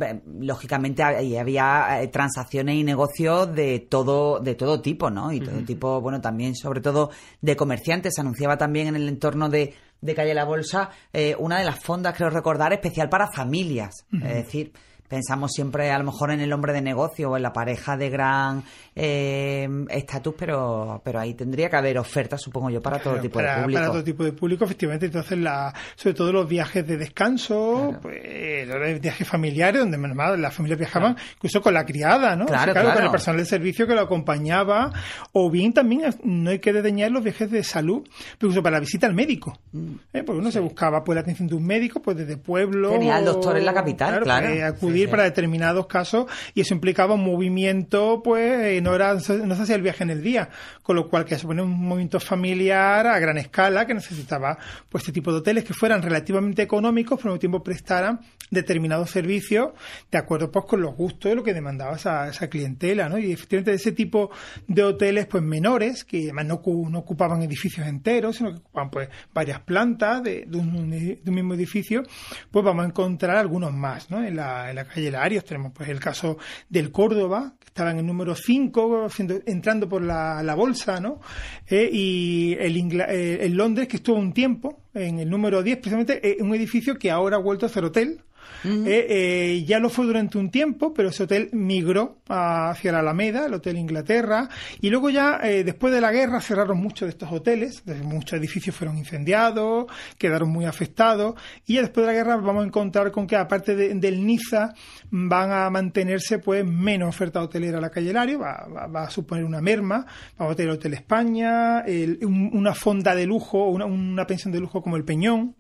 lógicamente 0.40 1.02
había 1.02 2.00
eh, 2.00 2.08
transacciones 2.08 2.76
y 2.76 2.84
negocios 2.84 3.54
de 3.54 3.80
todo 3.80 4.40
de 4.40 4.54
todo 4.54 4.80
tipo, 4.80 5.10
¿no? 5.10 5.32
Y 5.32 5.40
todo 5.40 5.62
tipo, 5.64 6.00
bueno, 6.00 6.20
también 6.20 6.54
sobre 6.54 6.80
todo 6.80 7.10
de 7.40 7.56
comerciantes. 7.56 8.14
Se 8.14 8.20
anunciaba 8.20 8.56
también 8.56 8.88
en 8.88 8.96
el 8.96 9.08
entorno 9.08 9.48
de, 9.48 9.74
de 10.00 10.14
Calle 10.14 10.34
La 10.34 10.44
Bolsa 10.44 10.90
eh, 11.12 11.34
una 11.38 11.58
de 11.58 11.64
las 11.64 11.80
fondas, 11.82 12.14
creo 12.16 12.30
recordar, 12.30 12.72
especial 12.72 13.08
para 13.08 13.30
familias. 13.30 14.06
Es 14.12 14.34
decir, 14.34 14.72
pensamos 15.14 15.52
siempre 15.52 15.92
a 15.92 15.98
lo 15.98 16.04
mejor 16.04 16.32
en 16.32 16.40
el 16.40 16.52
hombre 16.52 16.72
de 16.72 16.82
negocio 16.82 17.30
o 17.30 17.36
en 17.36 17.42
la 17.44 17.52
pareja 17.52 17.96
de 17.96 18.10
gran 18.10 18.64
eh, 18.96 19.68
estatus, 19.90 20.34
pero, 20.36 21.00
pero 21.04 21.20
ahí 21.20 21.34
tendría 21.34 21.70
que 21.70 21.76
haber 21.76 21.98
ofertas, 21.98 22.42
supongo 22.42 22.68
yo, 22.68 22.82
para 22.82 22.98
todo 22.98 23.20
tipo 23.20 23.40
de 23.40 23.46
público. 23.46 23.80
Para 23.80 23.92
todo 23.92 24.02
tipo 24.02 24.24
de 24.24 24.32
público, 24.32 24.64
efectivamente. 24.64 25.06
Entonces, 25.06 25.38
la, 25.38 25.72
sobre 25.94 26.14
todo 26.14 26.32
los 26.32 26.48
viajes 26.48 26.84
de 26.84 26.96
descanso, 26.96 27.96
pues, 28.02 28.66
los 28.66 29.00
viajes 29.00 29.26
familiares, 29.26 29.80
donde 29.80 29.98
las 30.36 30.52
familias 30.52 30.80
viajaban, 30.80 31.16
incluso 31.36 31.62
con 31.62 31.74
la 31.74 31.86
criada, 31.86 32.34
¿no? 32.34 32.46
Claro, 32.46 32.74
con 32.74 33.04
el 33.04 33.10
personal 33.10 33.38
de 33.38 33.46
servicio 33.46 33.86
que 33.86 33.94
lo 33.94 34.00
acompañaba, 34.00 34.92
o 35.30 35.48
bien 35.48 35.72
también 35.72 36.12
no 36.24 36.50
hay 36.50 36.58
que 36.58 36.72
desdeñar 36.72 37.12
los 37.12 37.22
viajes 37.22 37.52
de 37.52 37.62
salud, 37.62 38.04
incluso 38.34 38.64
para 38.64 38.78
la 38.78 38.80
visita 38.80 39.06
al 39.06 39.14
médico. 39.14 39.58
Mm. 39.70 39.94
¿eh? 40.12 40.22
Porque 40.24 40.40
uno 40.40 40.50
se 40.50 40.58
buscaba 40.60 41.04
pues 41.04 41.14
la 41.14 41.20
atención 41.20 41.46
de 41.46 41.54
un 41.54 41.64
médico, 41.64 42.00
pues 42.02 42.16
desde 42.16 42.36
pueblo. 42.36 42.90
Tenía 42.90 43.16
al 43.16 43.24
doctor 43.24 43.56
en 43.56 43.64
la 43.64 43.74
capital, 43.74 44.20
claro. 44.22 44.48
Pues, 44.48 44.62
acudir 44.62 45.03
para 45.08 45.24
determinados 45.24 45.86
casos, 45.86 46.26
y 46.54 46.60
eso 46.60 46.74
implicaba 46.74 47.14
un 47.14 47.24
movimiento, 47.24 48.20
pues, 48.22 48.82
no 48.82 48.94
era 48.94 49.14
no 49.14 49.20
se 49.20 49.62
hacía 49.62 49.76
el 49.76 49.82
viaje 49.82 50.04
en 50.04 50.10
el 50.10 50.22
día, 50.22 50.48
con 50.82 50.96
lo 50.96 51.08
cual 51.08 51.24
que 51.24 51.38
se 51.38 51.46
pone 51.46 51.62
un 51.62 51.70
movimiento 51.70 52.20
familiar 52.20 53.06
a 53.06 53.18
gran 53.18 53.38
escala 53.38 53.86
que 53.86 53.94
necesitaba 53.94 54.58
pues 54.88 55.02
este 55.02 55.12
tipo 55.12 55.32
de 55.32 55.38
hoteles 55.38 55.64
que 55.64 55.74
fueran 55.74 56.02
relativamente 56.02 56.62
económicos, 56.62 57.18
pero 57.18 57.30
al 57.30 57.34
mismo 57.34 57.40
tiempo 57.40 57.62
prestaran 57.62 58.20
determinados 58.50 59.10
servicios 59.10 59.72
de 60.10 60.18
acuerdo 60.18 60.50
pues 60.50 60.64
con 60.66 60.80
los 60.80 60.94
gustos 60.94 61.30
de 61.30 61.36
lo 61.36 61.42
que 61.42 61.54
demandaba 61.54 61.96
esa, 61.96 62.28
esa 62.28 62.48
clientela, 62.48 63.08
¿no? 63.08 63.18
Y 63.18 63.32
efectivamente 63.32 63.72
ese 63.72 63.92
tipo 63.92 64.30
de 64.66 64.82
hoteles 64.82 65.26
pues 65.26 65.42
menores, 65.42 66.04
que 66.04 66.24
además 66.24 66.46
no, 66.46 66.62
no 66.90 66.98
ocupaban 66.98 67.42
edificios 67.42 67.86
enteros, 67.86 68.36
sino 68.36 68.50
que 68.50 68.58
ocupaban 68.58 68.90
pues 68.90 69.08
varias 69.32 69.60
plantas 69.60 70.22
de, 70.22 70.46
un, 70.52 70.90
de, 70.90 71.20
un, 71.26 71.34
mismo 71.34 71.54
edificio, 71.54 72.02
pues 72.50 72.64
vamos 72.64 72.84
a 72.84 72.88
encontrar 72.88 73.36
algunos 73.36 73.72
más, 73.72 74.10
¿no? 74.10 74.22
En 74.24 74.36
la, 74.36 74.70
en 74.70 74.76
la 74.76 74.83
calle 74.84 75.10
Larios 75.10 75.44
tenemos 75.44 75.72
pues 75.72 75.88
el 75.88 76.00
caso 76.00 76.38
del 76.68 76.90
Córdoba, 76.90 77.54
que 77.58 77.66
estaba 77.66 77.90
en 77.90 77.98
el 77.98 78.06
número 78.06 78.34
5, 78.34 79.08
entrando 79.46 79.88
por 79.88 80.02
la, 80.02 80.42
la 80.42 80.54
bolsa, 80.54 81.00
¿no? 81.00 81.20
Eh, 81.66 81.88
y 81.92 82.56
el, 82.58 83.00
eh, 83.00 83.38
el 83.42 83.54
Londres, 83.54 83.88
que 83.88 83.96
estuvo 83.96 84.16
un 84.16 84.32
tiempo 84.32 84.82
en 84.94 85.18
el 85.18 85.28
número 85.30 85.62
10, 85.62 85.78
precisamente 85.78 86.20
eh, 86.22 86.36
un 86.40 86.54
edificio 86.54 86.96
que 86.96 87.10
ahora 87.10 87.36
ha 87.36 87.40
vuelto 87.40 87.66
a 87.66 87.68
ser 87.68 87.84
hotel, 87.84 88.22
eh, 88.64 89.06
eh, 89.08 89.64
ya 89.66 89.78
lo 89.78 89.90
fue 89.90 90.06
durante 90.06 90.38
un 90.38 90.50
tiempo, 90.50 90.94
pero 90.94 91.10
ese 91.10 91.24
hotel 91.24 91.50
migró 91.52 92.18
hacia 92.28 92.92
la 92.92 93.00
Alameda, 93.00 93.46
el 93.46 93.54
Hotel 93.54 93.76
Inglaterra, 93.76 94.48
y 94.80 94.88
luego 94.88 95.10
ya 95.10 95.38
eh, 95.42 95.64
después 95.64 95.92
de 95.92 96.00
la 96.00 96.12
guerra 96.12 96.40
cerraron 96.40 96.78
muchos 96.78 97.06
de 97.06 97.10
estos 97.10 97.30
hoteles, 97.30 97.82
muchos 98.02 98.38
edificios 98.38 98.74
fueron 98.74 98.96
incendiados, 98.96 99.86
quedaron 100.16 100.50
muy 100.50 100.64
afectados, 100.64 101.34
y 101.66 101.74
ya 101.74 101.82
después 101.82 102.06
de 102.06 102.12
la 102.12 102.18
guerra 102.18 102.36
vamos 102.36 102.64
a 102.64 102.66
encontrar 102.66 103.10
con 103.10 103.26
que 103.26 103.36
aparte 103.36 103.76
del 103.76 104.26
Niza 104.26 104.74
van 105.10 105.52
a 105.52 105.68
mantenerse 105.68 106.38
pues 106.38 106.64
menos 106.64 107.10
oferta 107.10 107.42
hotelera 107.42 107.78
a 107.78 107.80
la 107.82 107.90
calle 107.90 108.12
Lario, 108.12 108.40
va, 108.40 109.02
a 109.02 109.10
suponer 109.10 109.44
una 109.44 109.60
merma, 109.60 110.06
vamos 110.38 110.54
a 110.54 110.56
tener 110.56 110.72
Hotel 110.72 110.94
España, 110.94 111.84
una 112.22 112.74
fonda 112.74 113.14
de 113.14 113.26
lujo, 113.26 113.68
una, 113.68 113.84
una 113.84 114.26
pensión 114.26 114.52
de 114.52 114.60
lujo 114.60 114.80
como 114.80 114.96
el 114.96 115.04
Peñón, 115.04 115.54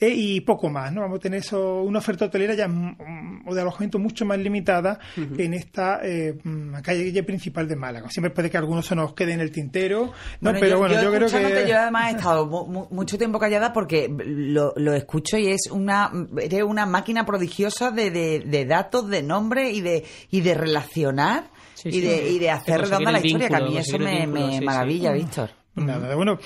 y 0.00 0.40
poco 0.40 0.70
más, 0.70 0.92
¿no? 0.92 1.02
Vamos 1.02 1.18
a 1.18 1.20
tener 1.20 1.40
eso, 1.40 1.82
una 1.82 1.98
oferta 1.98 2.19
hotelera 2.26 2.54
ya 2.54 2.68
o 3.46 3.54
de 3.54 3.60
alojamiento 3.60 3.98
mucho 3.98 4.24
más 4.24 4.38
limitada 4.38 4.98
en 5.16 5.54
esta 5.54 6.00
eh, 6.02 6.38
calle 6.82 7.22
principal 7.22 7.68
de 7.68 7.76
Málaga. 7.76 8.08
Siempre 8.10 8.30
puede 8.30 8.50
que 8.50 8.58
algunos 8.58 8.86
se 8.86 8.94
nos 8.94 9.14
quede 9.14 9.32
en 9.32 9.40
el 9.40 9.50
tintero, 9.50 10.12
¿no? 10.40 10.52
pero 10.58 10.78
bueno, 10.78 11.00
yo, 11.02 11.12
creo 11.12 11.28
que... 11.28 11.68
Yo 11.68 11.78
además 11.78 12.12
he 12.12 12.16
estado 12.16 12.46
mucho 12.46 13.18
tiempo 13.18 13.38
callada 13.38 13.72
porque 13.72 14.08
lo, 14.08 14.72
lo 14.76 14.94
escucho 14.94 15.36
y 15.36 15.48
es 15.48 15.68
una, 15.70 16.10
eres 16.40 16.62
una 16.62 16.86
máquina 16.86 17.24
prodigiosa 17.24 17.90
de, 17.90 18.10
de, 18.10 18.64
datos, 18.64 19.08
de 19.08 19.22
nombres 19.22 19.74
y 19.74 19.80
de, 19.80 20.04
y 20.30 20.40
de 20.40 20.54
relacionar. 20.54 21.50
y, 21.84 22.00
de, 22.00 22.30
y 22.30 22.38
de 22.38 22.50
hacer 22.50 22.80
redonda 22.82 23.12
la 23.12 23.24
historia, 23.24 23.48
que 23.48 23.56
a 23.56 23.60
mí 23.60 23.76
eso 23.76 23.98
me, 23.98 24.26
me 24.26 24.60
maravilla, 24.60 25.12
Víctor. 25.12 25.59
Nada, 25.76 26.16
bueno. 26.16 26.38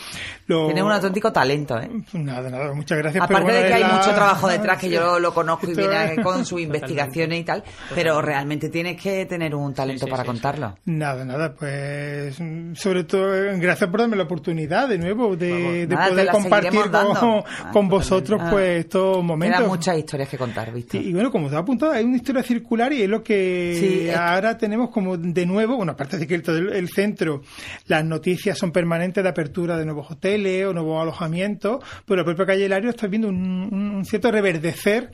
Tiene 0.47 0.83
un 0.83 0.93
auténtico 0.93 1.33
talento, 1.33 1.79
¿eh? 1.79 1.91
Nada, 2.13 2.51
nada, 2.51 2.75
muchas 2.75 2.99
gracias. 2.99 3.25
Aparte 3.25 3.53
de 3.53 3.67
que 3.67 3.75
hay 3.75 3.85
mucho 3.85 4.15
trabajo 4.15 4.49
detrás, 4.49 4.79
que 4.79 4.91
yo 4.91 5.19
lo 5.19 5.33
conozco 5.33 5.71
y 5.71 5.75
viene 5.75 6.23
con 6.23 6.45
sus 6.45 6.61
investigaciones 6.61 7.41
y 7.41 7.45
tal, 7.45 7.65
pero 7.95 8.21
realmente 8.21 8.69
tienes 8.69 9.01
que 9.01 9.25
tener 9.25 9.55
un 9.55 9.73
talento 9.73 10.07
para 10.07 10.25
contarlo. 10.25 10.77
Nada, 10.85 11.25
nada, 11.25 11.55
pues 11.55 12.37
sobre 12.75 13.05
todo, 13.05 13.33
gracias 13.59 13.89
por 13.89 14.01
darme 14.01 14.17
la 14.17 14.25
oportunidad 14.25 14.89
de 14.89 14.99
nuevo 14.99 15.37
de, 15.37 15.89
poder 15.89 16.29
compartir 16.29 16.83
con, 17.73 17.89
vosotros 17.89 18.41
ah. 18.43 18.49
pues 18.51 18.81
estos 18.81 19.25
momentos. 19.25 19.61
Hay 19.63 19.67
muchas 19.67 19.99
historias 19.99 20.29
que 20.29 20.37
contar, 20.37 20.71
¿viste? 20.71 20.99
Y, 20.99 21.15
bueno, 21.15 21.31
como 21.31 21.49
te 21.49 21.57
ha 21.57 21.61
apuntado, 21.61 21.93
hay 21.93 22.05
una 22.05 22.17
historia 22.17 22.43
circular 22.43 22.93
y 22.93 23.03
es 23.03 23.09
lo 23.09 23.23
que 23.23 24.15
ahora 24.15 24.59
tenemos 24.59 24.91
como 24.91 25.17
de 25.17 25.47
nuevo, 25.47 25.77
bueno, 25.77 25.93
aparte 25.93 26.19
de 26.19 26.27
que 26.27 26.35
el, 26.35 26.73
el 26.73 26.89
centro, 26.91 27.41
las 27.87 28.05
noticias 28.05 28.59
son 28.59 28.71
permanentes 28.71 29.14
de 29.23 29.29
apertura 29.29 29.77
de 29.77 29.85
nuevos 29.85 30.11
hoteles 30.11 30.67
o 30.67 30.73
nuevos 30.73 31.01
alojamientos, 31.01 31.83
pero 32.07 32.21
el 32.21 32.25
propio 32.25 32.47
Calle 32.47 32.65
Hilario 32.67 32.91
está 32.91 33.07
viendo 33.07 33.29
un, 33.29 33.37
un 33.97 34.05
cierto 34.05 34.31
reverdecer 34.31 35.11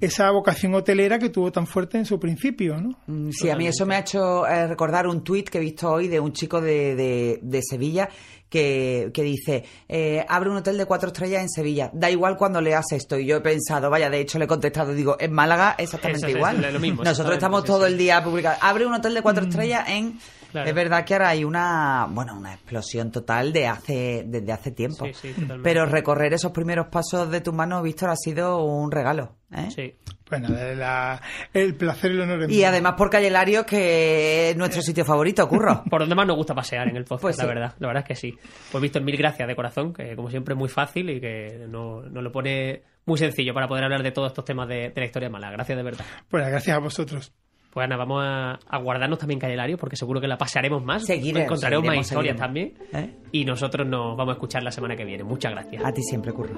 esa 0.00 0.30
vocación 0.30 0.74
hotelera 0.74 1.18
que 1.18 1.28
tuvo 1.28 1.52
tan 1.52 1.66
fuerte 1.66 1.98
en 1.98 2.06
su 2.06 2.18
principio, 2.18 2.80
¿no? 2.80 2.98
Mm, 3.06 3.30
Sí, 3.30 3.50
a 3.50 3.56
mí 3.56 3.66
eso 3.66 3.86
me 3.86 3.94
ha 3.96 4.00
hecho 4.00 4.46
eh, 4.46 4.66
recordar 4.66 5.06
un 5.06 5.22
tuit 5.22 5.48
que 5.48 5.58
he 5.58 5.60
visto 5.60 5.90
hoy 5.90 6.08
de 6.08 6.18
un 6.20 6.32
chico 6.32 6.60
de, 6.60 6.94
de- 6.96 7.38
de 7.42 7.60
Sevilla 7.62 8.08
que, 8.48 9.10
que 9.14 9.22
dice, 9.22 9.64
eh, 9.88 10.26
abre 10.28 10.50
un 10.50 10.56
hotel 10.56 10.76
de 10.76 10.84
cuatro 10.84 11.06
estrellas 11.08 11.40
en 11.42 11.48
Sevilla, 11.48 11.88
da 11.94 12.10
igual 12.10 12.36
cuando 12.36 12.60
leas 12.60 12.84
esto. 12.92 13.18
Y 13.18 13.24
yo 13.26 13.36
he 13.36 13.40
pensado, 13.40 13.88
vaya, 13.88 14.10
de 14.10 14.20
hecho 14.20 14.38
le 14.38 14.44
he 14.44 14.48
contestado, 14.48 14.92
digo, 14.92 15.16
en 15.18 15.32
Málaga 15.32 15.74
exactamente 15.78 16.26
Eso 16.26 16.36
igual. 16.36 16.62
es 16.62 16.72
lo 16.72 16.78
mismo, 16.80 17.02
Nosotros 17.02 17.34
exactamente, 17.34 17.34
estamos 17.36 17.64
todo 17.64 17.86
el 17.86 17.96
día 17.96 18.22
publicando, 18.22 18.58
abre 18.60 18.84
un 18.84 18.92
hotel 18.94 19.14
de 19.14 19.22
cuatro 19.22 19.44
estrellas 19.44 19.88
en... 19.88 20.18
Claro. 20.52 20.68
Es 20.68 20.74
verdad 20.74 21.04
que 21.04 21.14
ahora 21.14 21.30
hay 21.30 21.44
una, 21.44 22.06
bueno, 22.10 22.34
una 22.36 22.52
explosión 22.54 23.10
total 23.10 23.52
de 23.52 23.66
hace, 23.66 24.22
desde 24.26 24.52
hace 24.52 24.70
tiempo. 24.70 25.06
Sí, 25.06 25.12
sí, 25.14 25.28
totalmente. 25.32 25.62
Pero 25.64 25.86
recorrer 25.86 26.32
esos 26.34 26.52
primeros 26.52 26.86
pasos 26.88 27.30
de 27.30 27.40
tus 27.40 27.52
manos, 27.54 27.82
Víctor, 27.82 28.10
ha 28.10 28.16
sido 28.16 28.62
un 28.62 28.90
regalo. 28.92 29.36
¿eh? 29.50 29.68
Sí. 29.74 29.94
Bueno, 30.30 30.48
la- 30.48 31.20
el 31.52 31.74
placer 31.74 32.10
y 32.12 32.14
el 32.14 32.20
honor. 32.22 32.44
Y 32.44 32.46
mío. 32.56 32.68
además 32.68 32.94
por 32.96 33.10
Calle 33.10 33.28
Larios, 33.30 33.64
que 33.66 34.50
es 34.50 34.56
nuestro 34.56 34.80
sitio 34.80 35.04
favorito, 35.04 35.46
Curro. 35.48 35.82
Por 35.90 36.00
donde 36.00 36.14
más 36.14 36.26
nos 36.26 36.36
gusta 36.36 36.54
pasear 36.54 36.88
en 36.88 36.96
el 36.96 37.04
podcast, 37.04 37.22
Pues 37.22 37.38
la 37.38 37.44
verdad. 37.46 37.74
La 37.78 37.86
verdad 37.88 38.02
es 38.02 38.08
que 38.08 38.14
sí. 38.16 38.38
Pues 38.70 38.80
Víctor, 38.80 39.02
mil 39.02 39.16
gracias 39.18 39.46
de 39.46 39.54
corazón, 39.54 39.92
que 39.92 40.16
como 40.16 40.30
siempre 40.30 40.54
es 40.54 40.58
muy 40.58 40.70
fácil 40.70 41.10
y 41.10 41.20
que 41.20 41.66
nos 41.68 42.10
no 42.10 42.22
lo 42.22 42.32
pone 42.32 42.82
muy 43.04 43.18
sencillo 43.18 43.52
para 43.52 43.68
poder 43.68 43.84
hablar 43.84 44.02
de 44.02 44.12
todos 44.12 44.28
estos 44.28 44.44
temas 44.44 44.68
de, 44.68 44.88
de 44.90 45.00
la 45.00 45.04
historia 45.04 45.28
de 45.28 45.32
Málaga. 45.32 45.52
Gracias 45.54 45.76
de 45.76 45.82
verdad. 45.82 46.04
Bueno, 46.30 46.46
gracias 46.48 46.76
a 46.76 46.80
vosotros. 46.80 47.32
Pues 47.72 47.84
Ana, 47.84 47.96
vamos 47.96 48.22
a, 48.22 48.58
a 48.68 48.78
guardarnos 48.78 49.18
también 49.18 49.40
Calle 49.40 49.56
Larios, 49.56 49.80
porque 49.80 49.96
seguro 49.96 50.20
que 50.20 50.28
la 50.28 50.36
pasaremos 50.36 50.84
más. 50.84 51.06
Seguiremos, 51.06 51.44
Encontraremos 51.44 51.86
más 51.86 51.96
historias 51.98 52.36
seguiremos. 52.36 52.78
también. 52.92 52.92
¿Eh? 52.92 53.14
Y 53.32 53.44
nosotros 53.46 53.86
nos 53.86 54.14
vamos 54.16 54.32
a 54.32 54.34
escuchar 54.34 54.62
la 54.62 54.70
semana 54.70 54.94
que 54.94 55.04
viene. 55.06 55.24
Muchas 55.24 55.52
gracias. 55.52 55.82
A 55.84 55.92
ti 55.92 56.02
siempre, 56.02 56.32
Curro. 56.32 56.54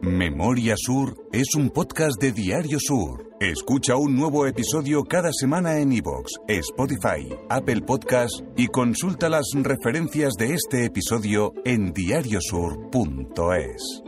Memoria 0.00 0.74
Sur 0.76 1.14
es 1.32 1.54
un 1.54 1.70
podcast 1.70 2.20
de 2.20 2.32
Diario 2.32 2.78
Sur. 2.80 3.28
Escucha 3.40 3.96
un 3.96 4.16
nuevo 4.16 4.46
episodio 4.46 5.04
cada 5.04 5.30
semana 5.32 5.78
en 5.78 5.92
iVoox, 5.92 6.26
Spotify, 6.48 7.28
Apple 7.50 7.82
Podcast 7.82 8.40
y 8.56 8.66
consulta 8.68 9.28
las 9.28 9.44
referencias 9.62 10.34
de 10.34 10.54
este 10.54 10.86
episodio 10.86 11.52
en 11.64 11.92
diariosur.es. 11.92 14.02